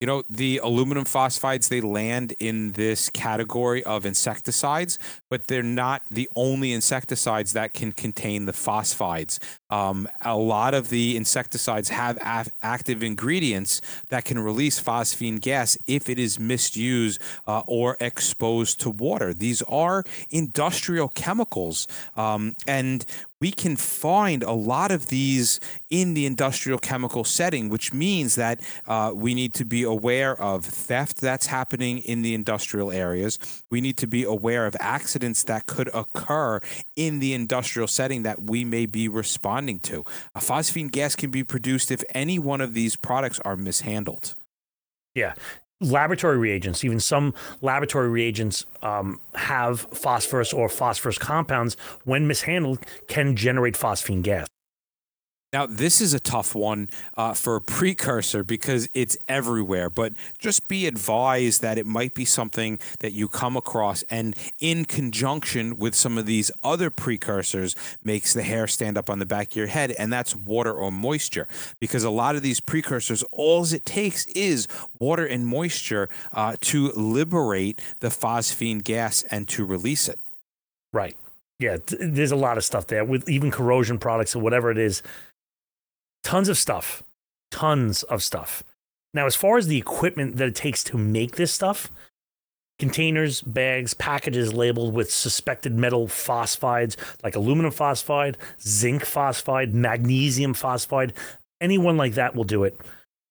You 0.00 0.06
know, 0.06 0.22
the 0.28 0.60
aluminum 0.62 1.04
phosphides, 1.04 1.68
they 1.68 1.80
land 1.80 2.34
in 2.38 2.72
this 2.72 3.08
category 3.08 3.82
of 3.84 4.04
insecticides, 4.04 4.98
but 5.30 5.46
they're 5.46 5.62
not 5.62 6.02
the 6.10 6.28
only 6.36 6.72
insecticides 6.72 7.54
that 7.54 7.72
can 7.72 7.92
contain 7.92 8.44
the 8.44 8.52
phosphides. 8.52 9.38
Um, 9.74 10.08
a 10.20 10.36
lot 10.36 10.72
of 10.72 10.88
the 10.88 11.16
insecticides 11.16 11.88
have 11.88 12.16
active 12.62 13.02
ingredients 13.02 13.80
that 14.08 14.24
can 14.24 14.38
release 14.38 14.80
phosphine 14.80 15.40
gas 15.40 15.76
if 15.88 16.08
it 16.08 16.16
is 16.16 16.38
misused 16.38 17.20
uh, 17.48 17.62
or 17.66 17.96
exposed 17.98 18.80
to 18.82 18.90
water. 18.90 19.34
These 19.34 19.62
are 19.62 20.04
industrial 20.30 21.08
chemicals. 21.08 21.88
Um, 22.14 22.54
and 22.68 23.04
we 23.40 23.50
can 23.50 23.76
find 23.76 24.42
a 24.42 24.52
lot 24.52 24.90
of 24.90 25.08
these 25.08 25.60
in 25.90 26.14
the 26.14 26.24
industrial 26.24 26.78
chemical 26.78 27.24
setting, 27.24 27.68
which 27.68 27.92
means 27.92 28.36
that 28.36 28.60
uh, 28.86 29.12
we 29.14 29.34
need 29.34 29.52
to 29.54 29.64
be 29.64 29.82
aware 29.82 30.40
of 30.40 30.64
theft 30.64 31.20
that's 31.20 31.48
happening 31.48 31.98
in 31.98 32.22
the 32.22 32.32
industrial 32.32 32.90
areas. 32.90 33.38
We 33.70 33.80
need 33.80 33.98
to 33.98 34.06
be 34.06 34.22
aware 34.22 34.64
of 34.66 34.76
accidents 34.80 35.42
that 35.44 35.66
could 35.66 35.90
occur 35.92 36.60
in 36.96 37.18
the 37.18 37.34
industrial 37.34 37.88
setting 37.88 38.22
that 38.22 38.40
we 38.42 38.64
may 38.64 38.86
be 38.86 39.08
responding 39.08 39.63
to. 39.80 40.04
A 40.34 40.40
phosphine 40.40 40.90
gas 40.90 41.16
can 41.16 41.30
be 41.30 41.44
produced 41.44 41.90
if 41.90 42.02
any 42.14 42.38
one 42.38 42.60
of 42.60 42.74
these 42.74 42.96
products 42.96 43.40
are 43.40 43.56
mishandled. 43.56 44.34
Yeah 45.14 45.34
laboratory 45.80 46.38
reagents, 46.38 46.84
even 46.84 47.00
some 47.00 47.34
laboratory 47.60 48.08
reagents 48.08 48.64
um, 48.82 49.20
have 49.34 49.80
phosphorus 49.80 50.52
or 50.52 50.68
phosphorus 50.68 51.18
compounds, 51.18 51.76
when 52.04 52.26
mishandled, 52.26 52.78
can 53.08 53.36
generate 53.36 53.74
phosphine 53.74 54.22
gas. 54.22 54.46
Now, 55.54 55.66
this 55.66 56.00
is 56.00 56.12
a 56.12 56.18
tough 56.18 56.56
one 56.56 56.90
uh, 57.16 57.32
for 57.32 57.54
a 57.54 57.60
precursor 57.60 58.42
because 58.42 58.88
it's 58.92 59.16
everywhere, 59.28 59.88
but 59.88 60.14
just 60.36 60.66
be 60.66 60.88
advised 60.88 61.62
that 61.62 61.78
it 61.78 61.86
might 61.86 62.12
be 62.12 62.24
something 62.24 62.80
that 62.98 63.12
you 63.12 63.28
come 63.28 63.56
across 63.56 64.02
and 64.10 64.34
in 64.58 64.84
conjunction 64.84 65.76
with 65.76 65.94
some 65.94 66.18
of 66.18 66.26
these 66.26 66.50
other 66.64 66.90
precursors 66.90 67.76
makes 68.02 68.34
the 68.34 68.42
hair 68.42 68.66
stand 68.66 68.98
up 68.98 69.08
on 69.08 69.20
the 69.20 69.26
back 69.26 69.52
of 69.52 69.56
your 69.56 69.68
head, 69.68 69.92
and 69.92 70.12
that's 70.12 70.34
water 70.34 70.72
or 70.72 70.90
moisture. 70.90 71.46
Because 71.78 72.02
a 72.02 72.10
lot 72.10 72.34
of 72.34 72.42
these 72.42 72.58
precursors, 72.58 73.22
all 73.30 73.64
it 73.72 73.86
takes 73.86 74.26
is 74.26 74.66
water 74.98 75.24
and 75.24 75.46
moisture 75.46 76.08
uh, 76.32 76.56
to 76.62 76.90
liberate 76.96 77.80
the 78.00 78.08
phosphine 78.08 78.82
gas 78.82 79.22
and 79.30 79.46
to 79.50 79.64
release 79.64 80.08
it. 80.08 80.18
Right. 80.92 81.16
Yeah, 81.60 81.76
there's 81.86 82.32
a 82.32 82.36
lot 82.36 82.58
of 82.58 82.64
stuff 82.64 82.88
there 82.88 83.04
with 83.04 83.28
even 83.28 83.52
corrosion 83.52 83.98
products 83.98 84.34
or 84.34 84.40
whatever 84.40 84.72
it 84.72 84.78
is 84.78 85.00
tons 86.24 86.48
of 86.48 86.58
stuff, 86.58 87.04
tons 87.52 88.02
of 88.04 88.22
stuff. 88.22 88.64
Now, 89.12 89.26
as 89.26 89.36
far 89.36 89.56
as 89.56 89.68
the 89.68 89.78
equipment 89.78 90.36
that 90.36 90.48
it 90.48 90.56
takes 90.56 90.82
to 90.84 90.98
make 90.98 91.36
this 91.36 91.52
stuff, 91.52 91.92
containers, 92.80 93.40
bags, 93.42 93.94
packages 93.94 94.52
labeled 94.52 94.92
with 94.92 95.12
suspected 95.12 95.78
metal 95.78 96.08
phosphides 96.08 96.96
like 97.22 97.36
aluminum 97.36 97.70
phosphide, 97.70 98.36
zinc 98.60 99.04
phosphide, 99.04 99.72
magnesium 99.72 100.54
phosphide, 100.54 101.12
anyone 101.60 101.96
like 101.96 102.14
that 102.14 102.34
will 102.34 102.44
do 102.44 102.64
it. 102.64 102.80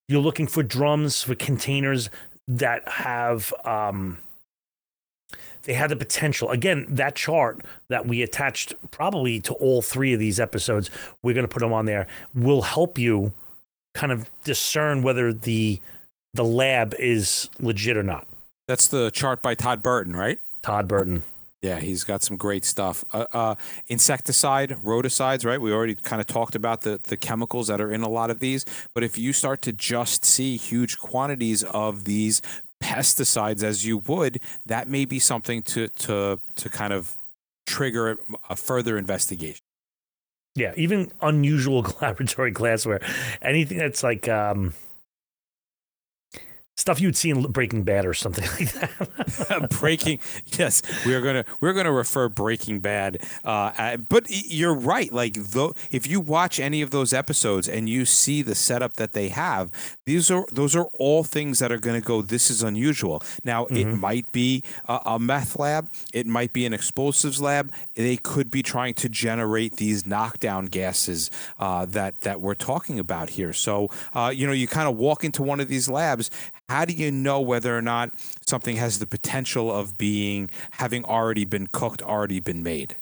You're 0.08 0.22
looking 0.22 0.46
for 0.46 0.62
drums, 0.62 1.22
for 1.22 1.34
containers 1.34 2.08
that 2.48 2.88
have 2.88 3.52
um, 3.64 4.18
they 5.64 5.74
had 5.74 5.90
the 5.90 5.96
potential. 5.96 6.50
Again, 6.50 6.86
that 6.88 7.14
chart 7.14 7.60
that 7.88 8.06
we 8.06 8.22
attached 8.22 8.74
probably 8.90 9.40
to 9.40 9.54
all 9.54 9.82
three 9.82 10.12
of 10.12 10.20
these 10.20 10.38
episodes, 10.38 10.90
we're 11.22 11.34
going 11.34 11.46
to 11.46 11.52
put 11.52 11.60
them 11.60 11.72
on 11.72 11.86
there, 11.86 12.06
will 12.34 12.62
help 12.62 12.98
you 12.98 13.32
kind 13.94 14.12
of 14.12 14.30
discern 14.44 15.02
whether 15.02 15.32
the 15.32 15.80
the 16.34 16.44
lab 16.44 16.94
is 16.98 17.48
legit 17.60 17.96
or 17.96 18.02
not. 18.02 18.26
That's 18.66 18.88
the 18.88 19.10
chart 19.10 19.40
by 19.40 19.54
Todd 19.54 19.82
Burton, 19.82 20.16
right? 20.16 20.38
Todd 20.62 20.88
Burton. 20.88 21.22
Yeah, 21.62 21.80
he's 21.80 22.04
got 22.04 22.22
some 22.22 22.36
great 22.36 22.62
stuff. 22.64 23.04
Uh, 23.10 23.24
uh, 23.32 23.54
insecticide, 23.86 24.70
rodicides, 24.84 25.46
right? 25.46 25.58
We 25.58 25.72
already 25.72 25.94
kind 25.94 26.20
of 26.20 26.26
talked 26.26 26.54
about 26.54 26.82
the, 26.82 27.00
the 27.02 27.16
chemicals 27.16 27.68
that 27.68 27.80
are 27.80 27.90
in 27.90 28.02
a 28.02 28.08
lot 28.08 28.28
of 28.30 28.38
these. 28.38 28.66
But 28.94 29.02
if 29.02 29.16
you 29.16 29.32
start 29.32 29.62
to 29.62 29.72
just 29.72 30.26
see 30.26 30.58
huge 30.58 30.98
quantities 30.98 31.62
of 31.62 32.04
these 32.04 32.42
pesticides 32.84 33.62
as 33.62 33.86
you 33.86 33.98
would, 33.98 34.38
that 34.66 34.88
may 34.88 35.06
be 35.06 35.18
something 35.18 35.62
to 35.62 35.88
to 35.88 36.38
to 36.56 36.68
kind 36.68 36.92
of 36.92 37.16
trigger 37.66 38.18
a 38.50 38.56
further 38.56 38.98
investigation. 38.98 39.62
Yeah, 40.54 40.72
even 40.76 41.10
unusual 41.20 41.82
laboratory 42.02 42.50
glassware, 42.50 43.00
anything 43.40 43.78
that's 43.78 44.02
like 44.02 44.28
um, 44.28 44.74
stuff 46.76 47.00
you'd 47.00 47.16
see 47.16 47.30
in 47.30 47.42
Breaking 47.42 47.82
Bad 47.82 48.04
or 48.04 48.14
something 48.14 48.44
like 48.58 48.72
that. 48.72 49.70
Breaking, 49.80 50.18
yes, 50.58 50.82
we're 51.06 51.20
gonna 51.20 51.44
we're 51.60 51.72
gonna 51.72 51.92
refer 51.92 52.28
Breaking 52.28 52.80
Bad. 52.80 53.22
Uh, 53.44 53.96
but 53.96 54.26
you're 54.28 54.74
right. 54.74 55.12
Like 55.12 55.34
though, 55.34 55.74
if 55.90 56.06
you 56.06 56.20
watch 56.20 56.58
any 56.58 56.82
of 56.82 56.90
those 56.90 57.12
episodes 57.12 57.68
and 57.68 57.88
you 57.88 58.04
see 58.04 58.42
the 58.42 58.54
setup 58.54 58.96
that 58.96 59.12
they 59.12 59.28
have, 59.28 59.70
these 60.06 60.30
are 60.30 60.44
those 60.50 60.74
are 60.74 60.88
all 60.98 61.24
things 61.24 61.58
that 61.58 61.70
are 61.70 61.78
gonna 61.78 62.00
go. 62.00 62.22
This 62.22 62.50
is 62.50 62.62
unusual. 62.62 63.22
Now 63.44 63.64
mm-hmm. 63.64 63.76
it 63.76 63.86
might 63.86 64.30
be 64.32 64.62
a, 64.88 65.00
a, 65.06 65.18
meth 65.18 65.58
lab. 65.58 65.90
It 66.12 66.26
might 66.26 66.52
be 66.52 66.66
an 66.66 66.72
explosives 66.72 67.40
lab. 67.40 67.72
They 67.94 68.16
could 68.16 68.50
be 68.50 68.62
trying 68.62 68.94
to 68.94 69.08
generate 69.08 69.76
these 69.76 70.04
knockdown 70.04 70.66
gases 70.66 71.30
uh, 71.58 71.86
that 71.86 72.22
that 72.22 72.40
we're 72.40 72.54
talking 72.54 72.98
about 72.98 73.30
here. 73.30 73.52
So 73.52 73.90
uh, 74.14 74.32
you 74.34 74.46
know, 74.46 74.52
you 74.52 74.66
kind 74.66 74.88
of 74.88 74.96
walk 74.96 75.24
into 75.24 75.42
one 75.42 75.60
of 75.60 75.68
these 75.68 75.88
labs 75.88 76.30
how 76.68 76.84
do 76.84 76.92
you 76.92 77.10
know 77.10 77.40
whether 77.40 77.76
or 77.76 77.82
not 77.82 78.10
something 78.46 78.76
has 78.76 78.98
the 78.98 79.06
potential 79.06 79.72
of 79.72 79.98
being 79.98 80.50
having 80.72 81.04
already 81.04 81.44
been 81.44 81.66
cooked, 81.66 82.02
already 82.02 82.40
been 82.40 82.62
made? 82.62 82.96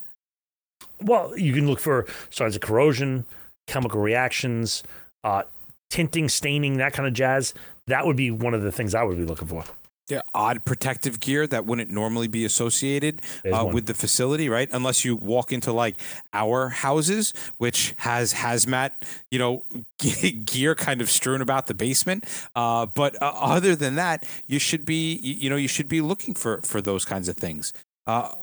Well, 1.01 1.37
you 1.37 1.53
can 1.53 1.66
look 1.66 1.81
for 1.81 2.07
signs 2.31 2.55
of 2.55 2.62
corrosion, 2.62 3.25
chemical 3.66 4.01
reactions, 4.01 4.83
uh, 5.25 5.42
tinting, 5.90 6.29
staining, 6.29 6.79
that 6.79 6.92
kind 6.92 7.07
of 7.07 7.14
jazz. 7.14 7.55
That 7.87 8.07
would 8.07 8.16
be 8.16 8.31
one 8.31 8.55
of 8.55 8.62
the 8.62 8.72
things 8.72 8.94
I 8.94 9.03
would 9.03 9.16
be 9.16 9.25
looking 9.25 9.48
for 9.48 9.64
yeah, 10.08 10.20
odd 10.34 10.64
protective 10.64 11.20
gear 11.20 11.46
that 11.46 11.64
wouldn't 11.64 11.90
normally 11.90 12.26
be 12.26 12.44
associated 12.44 13.22
uh, 13.50 13.64
with 13.64 13.86
the 13.86 13.94
facility, 13.94 14.48
right? 14.48 14.68
Unless 14.72 15.04
you 15.04 15.16
walk 15.16 15.52
into 15.52 15.72
like 15.72 15.96
our 16.32 16.68
houses, 16.68 17.32
which 17.58 17.94
has 17.98 18.34
hazmat, 18.34 18.90
you 19.30 19.38
know, 19.38 19.64
gear 20.44 20.74
kind 20.74 21.00
of 21.00 21.08
strewn 21.08 21.40
about 21.40 21.66
the 21.66 21.74
basement. 21.74 22.24
Uh, 22.56 22.86
but 22.86 23.20
uh, 23.22 23.32
other 23.34 23.76
than 23.76 23.94
that, 23.94 24.26
you 24.46 24.58
should 24.58 24.84
be, 24.84 25.14
you 25.16 25.48
know, 25.48 25.56
you 25.56 25.68
should 25.68 25.88
be 25.88 26.00
looking 26.00 26.34
for 26.34 26.60
for 26.62 26.82
those 26.82 27.04
kinds 27.04 27.28
of 27.28 27.36
things. 27.36 27.72
Uh, 28.06 28.34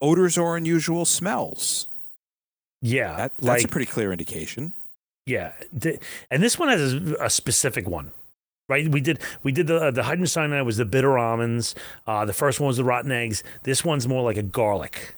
odors 0.00 0.36
or 0.36 0.56
unusual 0.56 1.04
smells. 1.04 1.86
Yeah, 2.82 3.16
that, 3.16 3.36
that's 3.36 3.62
like, 3.62 3.64
a 3.64 3.68
pretty 3.68 3.86
clear 3.86 4.12
indication. 4.12 4.74
Yeah, 5.24 5.52
and 6.30 6.42
this 6.42 6.58
one 6.58 6.68
has 6.68 6.92
a 6.92 7.30
specific 7.30 7.88
one 7.88 8.12
right? 8.68 8.88
We 8.88 9.00
did 9.00 9.20
we 9.42 9.52
did 9.52 9.66
the 9.66 9.90
the 9.90 10.04
hydrogen 10.04 10.26
cyanide 10.26 10.66
was 10.66 10.76
the 10.76 10.84
bitter 10.84 11.18
almonds. 11.18 11.74
Uh, 12.06 12.24
the 12.24 12.32
first 12.32 12.60
one 12.60 12.68
was 12.68 12.76
the 12.76 12.84
rotten 12.84 13.12
eggs. 13.12 13.42
This 13.62 13.84
one's 13.84 14.06
more 14.06 14.22
like 14.22 14.36
a 14.36 14.42
garlic, 14.42 15.14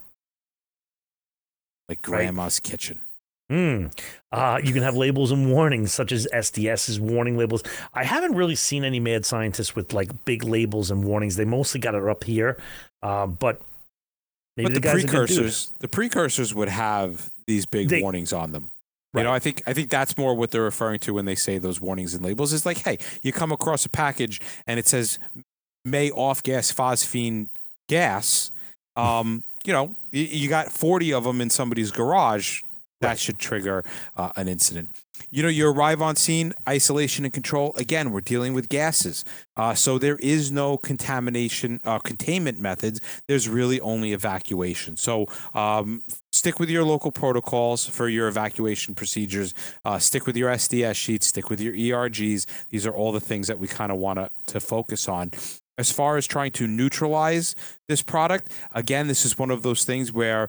like 1.89 2.03
grandma's 2.03 2.61
right? 2.63 2.71
kitchen. 2.71 3.01
Mm. 3.51 3.99
Uh, 4.31 4.61
you 4.63 4.75
can 4.75 4.83
have 4.83 4.95
labels 4.95 5.33
and 5.33 5.51
warnings, 5.51 5.91
such 5.93 6.13
as 6.13 6.29
SDS's 6.35 7.01
warning 7.01 7.39
labels. 7.39 7.63
I 7.95 8.05
haven't 8.05 8.35
really 8.35 8.55
seen 8.55 8.85
any 8.85 9.01
mad 9.01 9.25
scientists 9.25 9.75
with 9.75 9.95
like 9.95 10.25
big 10.27 10.45
labels 10.45 10.91
and 10.91 11.03
warnings. 11.03 11.37
They 11.37 11.47
mostly 11.47 11.81
got 11.81 11.95
it 11.95 12.07
up 12.07 12.25
here, 12.25 12.59
uh, 13.03 13.27
but 13.27 13.63
but 14.57 14.75
the, 14.75 14.81
the 14.81 14.91
precursors, 14.91 15.73
the 15.79 15.89
precursors 15.89 16.55
would 16.55 16.69
have 16.69 17.31
these 17.47 17.65
big 17.65 17.89
they, 17.89 18.03
warnings 18.03 18.33
on 18.33 18.53
them. 18.53 18.71
Right. 19.15 19.23
You 19.23 19.25
know, 19.25 19.33
I 19.33 19.39
think 19.39 19.63
I 19.67 19.73
think 19.73 19.89
that's 19.89 20.19
more 20.19 20.35
what 20.35 20.51
they're 20.51 20.63
referring 20.63 20.99
to 21.01 21.15
when 21.15 21.25
they 21.25 21.35
say 21.35 21.59
those 21.59 21.81
warnings 21.81 22.15
and 22.15 22.23
labels. 22.23 22.53
Is 22.53 22.67
like, 22.67 22.79
hey, 22.79 22.99
you 23.23 23.33
come 23.33 23.53
across 23.53 23.87
a 23.87 23.89
package 23.89 24.41
and 24.67 24.79
it 24.79 24.87
says 24.87 25.19
may 25.85 26.11
off 26.11 26.43
gas 26.43 26.71
phosphine 26.73 27.49
gas. 27.89 28.51
Um, 28.97 29.45
you 29.65 29.73
know, 29.73 29.97
you, 30.11 30.25
you 30.25 30.49
got 30.49 30.71
forty 30.71 31.13
of 31.13 31.25
them 31.25 31.41
in 31.41 31.49
somebody's 31.51 31.91
garage. 31.91 32.63
that 33.01 33.09
Right. 33.09 33.19
should 33.19 33.39
trigger 33.39 33.85
uh, 34.17 34.31
an 34.37 34.49
incident. 34.49 34.91
You 35.31 35.43
know, 35.43 35.49
you 35.49 35.69
arrive 35.69 36.03
on 36.03 36.17
scene, 36.17 36.53
isolation 36.69 37.25
and 37.25 37.33
control. 37.33 37.75
Again, 37.77 38.11
we're 38.11 38.21
dealing 38.21 38.55
with 38.55 38.69
gases, 38.69 39.25
uh, 39.57 39.75
so 39.75 39.99
there 39.99 40.17
is 40.17 40.51
no 40.51 40.77
contamination 40.77 41.81
uh, 41.85 41.99
containment 41.99 42.61
methods. 42.61 43.01
There's 43.27 43.49
really 43.49 43.81
only 43.81 44.13
evacuation. 44.13 44.97
So 44.97 45.27
um, 45.55 46.03
stick 46.33 46.61
with 46.61 46.71
your 46.71 46.85
local 46.85 47.13
protocols 47.13 47.87
for 47.87 48.09
your 48.09 48.29
evacuation 48.29 48.95
procedures. 48.95 49.55
Uh, 49.85 49.99
stick 49.99 50.27
with 50.27 50.37
your 50.37 50.51
SDS 50.51 50.95
sheets. 50.95 51.27
Stick 51.27 51.51
with 51.51 51.61
your 51.61 51.75
ERGs. 51.75 52.47
These 52.71 52.87
are 52.87 52.93
all 52.93 53.13
the 53.13 53.21
things 53.21 53.49
that 53.49 53.59
we 53.59 53.69
kind 53.69 53.93
of 53.93 53.99
want 53.99 54.19
to 54.19 54.31
to 54.47 54.61
focus 54.61 55.09
on. 55.09 55.31
As 55.77 55.93
far 55.93 56.17
as 56.17 56.27
trying 56.27 56.51
to 56.53 56.67
neutralize 56.67 57.55
this 57.87 58.03
product, 58.03 58.53
again, 58.73 59.07
this 59.07 59.25
is 59.25 59.39
one 59.39 59.51
of 59.51 59.63
those 59.63 59.85
things 59.85 60.13
where 60.13 60.49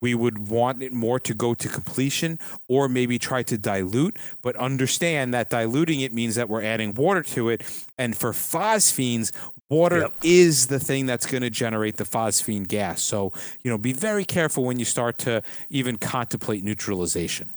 we 0.00 0.14
would 0.14 0.38
want 0.48 0.82
it 0.82 0.92
more 0.92 1.18
to 1.20 1.34
go 1.34 1.54
to 1.54 1.68
completion 1.68 2.38
or 2.68 2.88
maybe 2.88 3.18
try 3.18 3.42
to 3.44 3.58
dilute, 3.58 4.16
but 4.42 4.56
understand 4.56 5.34
that 5.34 5.50
diluting 5.50 6.00
it 6.00 6.12
means 6.12 6.34
that 6.36 6.48
we're 6.48 6.62
adding 6.62 6.94
water 6.94 7.22
to 7.22 7.48
it. 7.48 7.62
And 7.98 8.16
for 8.16 8.32
phosphines, 8.32 9.32
water 9.68 9.98
Yep. 10.00 10.14
is 10.22 10.66
the 10.68 10.78
thing 10.78 11.06
that's 11.06 11.26
going 11.26 11.42
to 11.42 11.50
generate 11.50 11.96
the 11.96 12.04
phosphine 12.04 12.66
gas. 12.66 13.02
So, 13.02 13.32
you 13.62 13.70
know, 13.70 13.78
be 13.78 13.92
very 13.92 14.24
careful 14.24 14.64
when 14.64 14.78
you 14.78 14.84
start 14.84 15.18
to 15.18 15.42
even 15.68 15.96
contemplate 15.96 16.62
neutralization. 16.64 17.52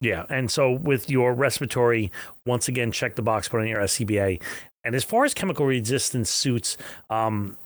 Yeah, 0.00 0.24
and 0.28 0.50
so 0.50 0.72
with 0.72 1.08
your 1.08 1.32
respiratory, 1.32 2.10
once 2.44 2.66
again, 2.66 2.90
check 2.90 3.14
the 3.14 3.22
box, 3.22 3.48
put 3.48 3.60
on 3.60 3.68
your 3.68 3.80
SCBA. 3.80 4.42
And 4.84 4.96
as 4.96 5.04
far 5.04 5.24
as 5.24 5.32
chemical 5.32 5.64
resistance 5.64 6.28
suits, 6.28 6.76
um, 7.08 7.56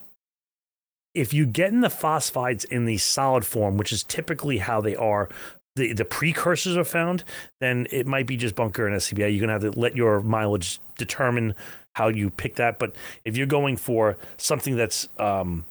if 1.17 1.33
you 1.33 1.45
get 1.47 1.71
in 1.71 1.81
the 1.81 1.87
phosphides 1.87 2.63
in 2.65 2.85
the 2.85 2.97
solid 2.97 3.45
form, 3.45 3.77
which 3.77 3.91
is 3.91 4.03
typically 4.03 4.59
how 4.59 4.79
they 4.81 4.95
are, 4.95 5.27
the, 5.75 5.93
the 5.93 6.05
precursors 6.05 6.77
are 6.77 6.83
found, 6.83 7.23
then 7.59 7.87
it 7.91 8.05
might 8.05 8.27
be 8.27 8.37
just 8.37 8.55
bunker 8.55 8.85
and 8.85 8.95
SCBA. 8.95 9.31
You're 9.31 9.41
gonna 9.41 9.59
have 9.59 9.73
to 9.73 9.79
let 9.79 9.95
your 9.95 10.21
mileage 10.21 10.79
determine 10.97 11.55
how 11.95 12.09
you 12.09 12.29
pick 12.29 12.55
that. 12.55 12.77
But 12.77 12.95
if 13.25 13.35
you're 13.35 13.47
going 13.47 13.77
for 13.77 14.17
something 14.37 14.75
that's 14.75 15.07
um, 15.17 15.65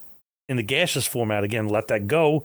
in 0.48 0.56
the 0.56 0.62
gaseous 0.62 1.06
format, 1.06 1.44
again, 1.44 1.68
let 1.68 1.88
that 1.88 2.06
go. 2.06 2.44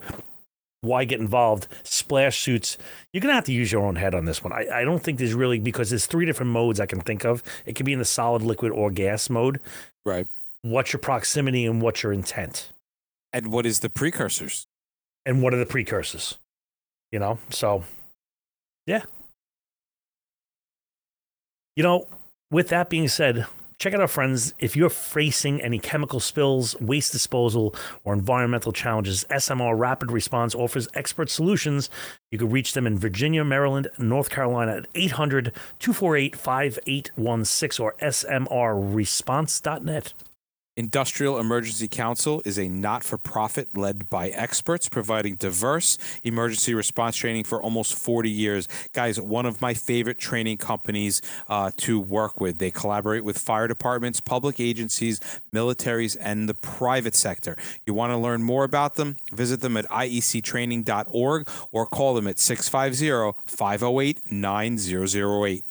Why 0.80 1.04
get 1.04 1.20
involved? 1.20 1.68
Splash 1.84 2.40
suits. 2.40 2.76
You're 3.12 3.20
gonna 3.20 3.34
have 3.34 3.44
to 3.44 3.52
use 3.52 3.72
your 3.72 3.82
own 3.82 3.96
head 3.96 4.14
on 4.14 4.26
this 4.26 4.44
one. 4.44 4.52
I, 4.52 4.66
I 4.80 4.84
don't 4.84 5.02
think 5.02 5.18
there's 5.18 5.34
really 5.34 5.58
because 5.58 5.90
there's 5.90 6.06
three 6.06 6.26
different 6.26 6.52
modes 6.52 6.78
I 6.78 6.86
can 6.86 7.00
think 7.00 7.24
of. 7.24 7.42
It 7.66 7.74
could 7.74 7.86
be 7.86 7.92
in 7.92 7.98
the 8.00 8.04
solid, 8.04 8.42
liquid, 8.42 8.72
or 8.72 8.90
gas 8.90 9.28
mode. 9.30 9.60
Right. 10.04 10.28
What's 10.62 10.92
your 10.92 11.00
proximity 11.00 11.66
and 11.66 11.82
what's 11.82 12.02
your 12.02 12.12
intent? 12.12 12.70
And 13.32 13.50
what 13.50 13.66
is 13.66 13.80
the 13.80 13.90
precursors? 13.90 14.66
and 15.24 15.40
what 15.42 15.54
are 15.54 15.58
the 15.58 15.66
precursors? 15.66 16.38
You 17.10 17.18
know 17.18 17.38
so 17.50 17.82
yeah. 18.86 19.02
You 21.76 21.82
know 21.82 22.06
with 22.50 22.68
that 22.68 22.88
being 22.90 23.08
said 23.08 23.46
check 23.78 23.94
out 23.94 24.00
our 24.00 24.08
friends 24.08 24.54
if 24.60 24.76
you're 24.76 24.88
facing 24.88 25.60
any 25.60 25.76
chemical 25.78 26.20
spills 26.20 26.80
waste 26.80 27.12
disposal 27.12 27.74
or 28.04 28.14
environmental 28.14 28.72
challenges 28.72 29.26
smr 29.30 29.78
rapid 29.78 30.10
response 30.12 30.54
offers 30.54 30.88
expert 30.94 31.28
solutions. 31.28 31.90
You 32.30 32.38
can 32.38 32.48
reach 32.50 32.72
them 32.74 32.86
in 32.86 32.96
virginia 32.98 33.44
maryland 33.44 33.88
north 33.98 34.30
carolina 34.30 34.76
at 34.76 34.90
800-248-5816 34.94 37.80
or 37.80 37.94
smrresponse.net 38.00 40.14
Industrial 40.74 41.38
Emergency 41.38 41.86
Council 41.86 42.40
is 42.46 42.58
a 42.58 42.66
not 42.66 43.04
for 43.04 43.18
profit 43.18 43.76
led 43.76 44.08
by 44.08 44.28
experts 44.28 44.88
providing 44.88 45.34
diverse 45.34 45.98
emergency 46.22 46.72
response 46.72 47.14
training 47.14 47.44
for 47.44 47.60
almost 47.60 47.94
40 47.94 48.30
years. 48.30 48.68
Guys, 48.94 49.20
one 49.20 49.44
of 49.44 49.60
my 49.60 49.74
favorite 49.74 50.18
training 50.18 50.56
companies 50.56 51.20
uh, 51.48 51.72
to 51.76 52.00
work 52.00 52.40
with. 52.40 52.56
They 52.56 52.70
collaborate 52.70 53.22
with 53.22 53.36
fire 53.36 53.68
departments, 53.68 54.22
public 54.22 54.60
agencies, 54.60 55.20
militaries, 55.54 56.16
and 56.18 56.48
the 56.48 56.54
private 56.54 57.14
sector. 57.14 57.54
You 57.86 57.92
want 57.92 58.12
to 58.12 58.16
learn 58.16 58.42
more 58.42 58.64
about 58.64 58.94
them? 58.94 59.16
Visit 59.30 59.60
them 59.60 59.76
at 59.76 59.86
iectraining.org 59.90 61.48
or 61.70 61.86
call 61.86 62.14
them 62.14 62.26
at 62.26 62.38
650 62.38 63.38
508 63.44 64.32
9008. 64.32 65.64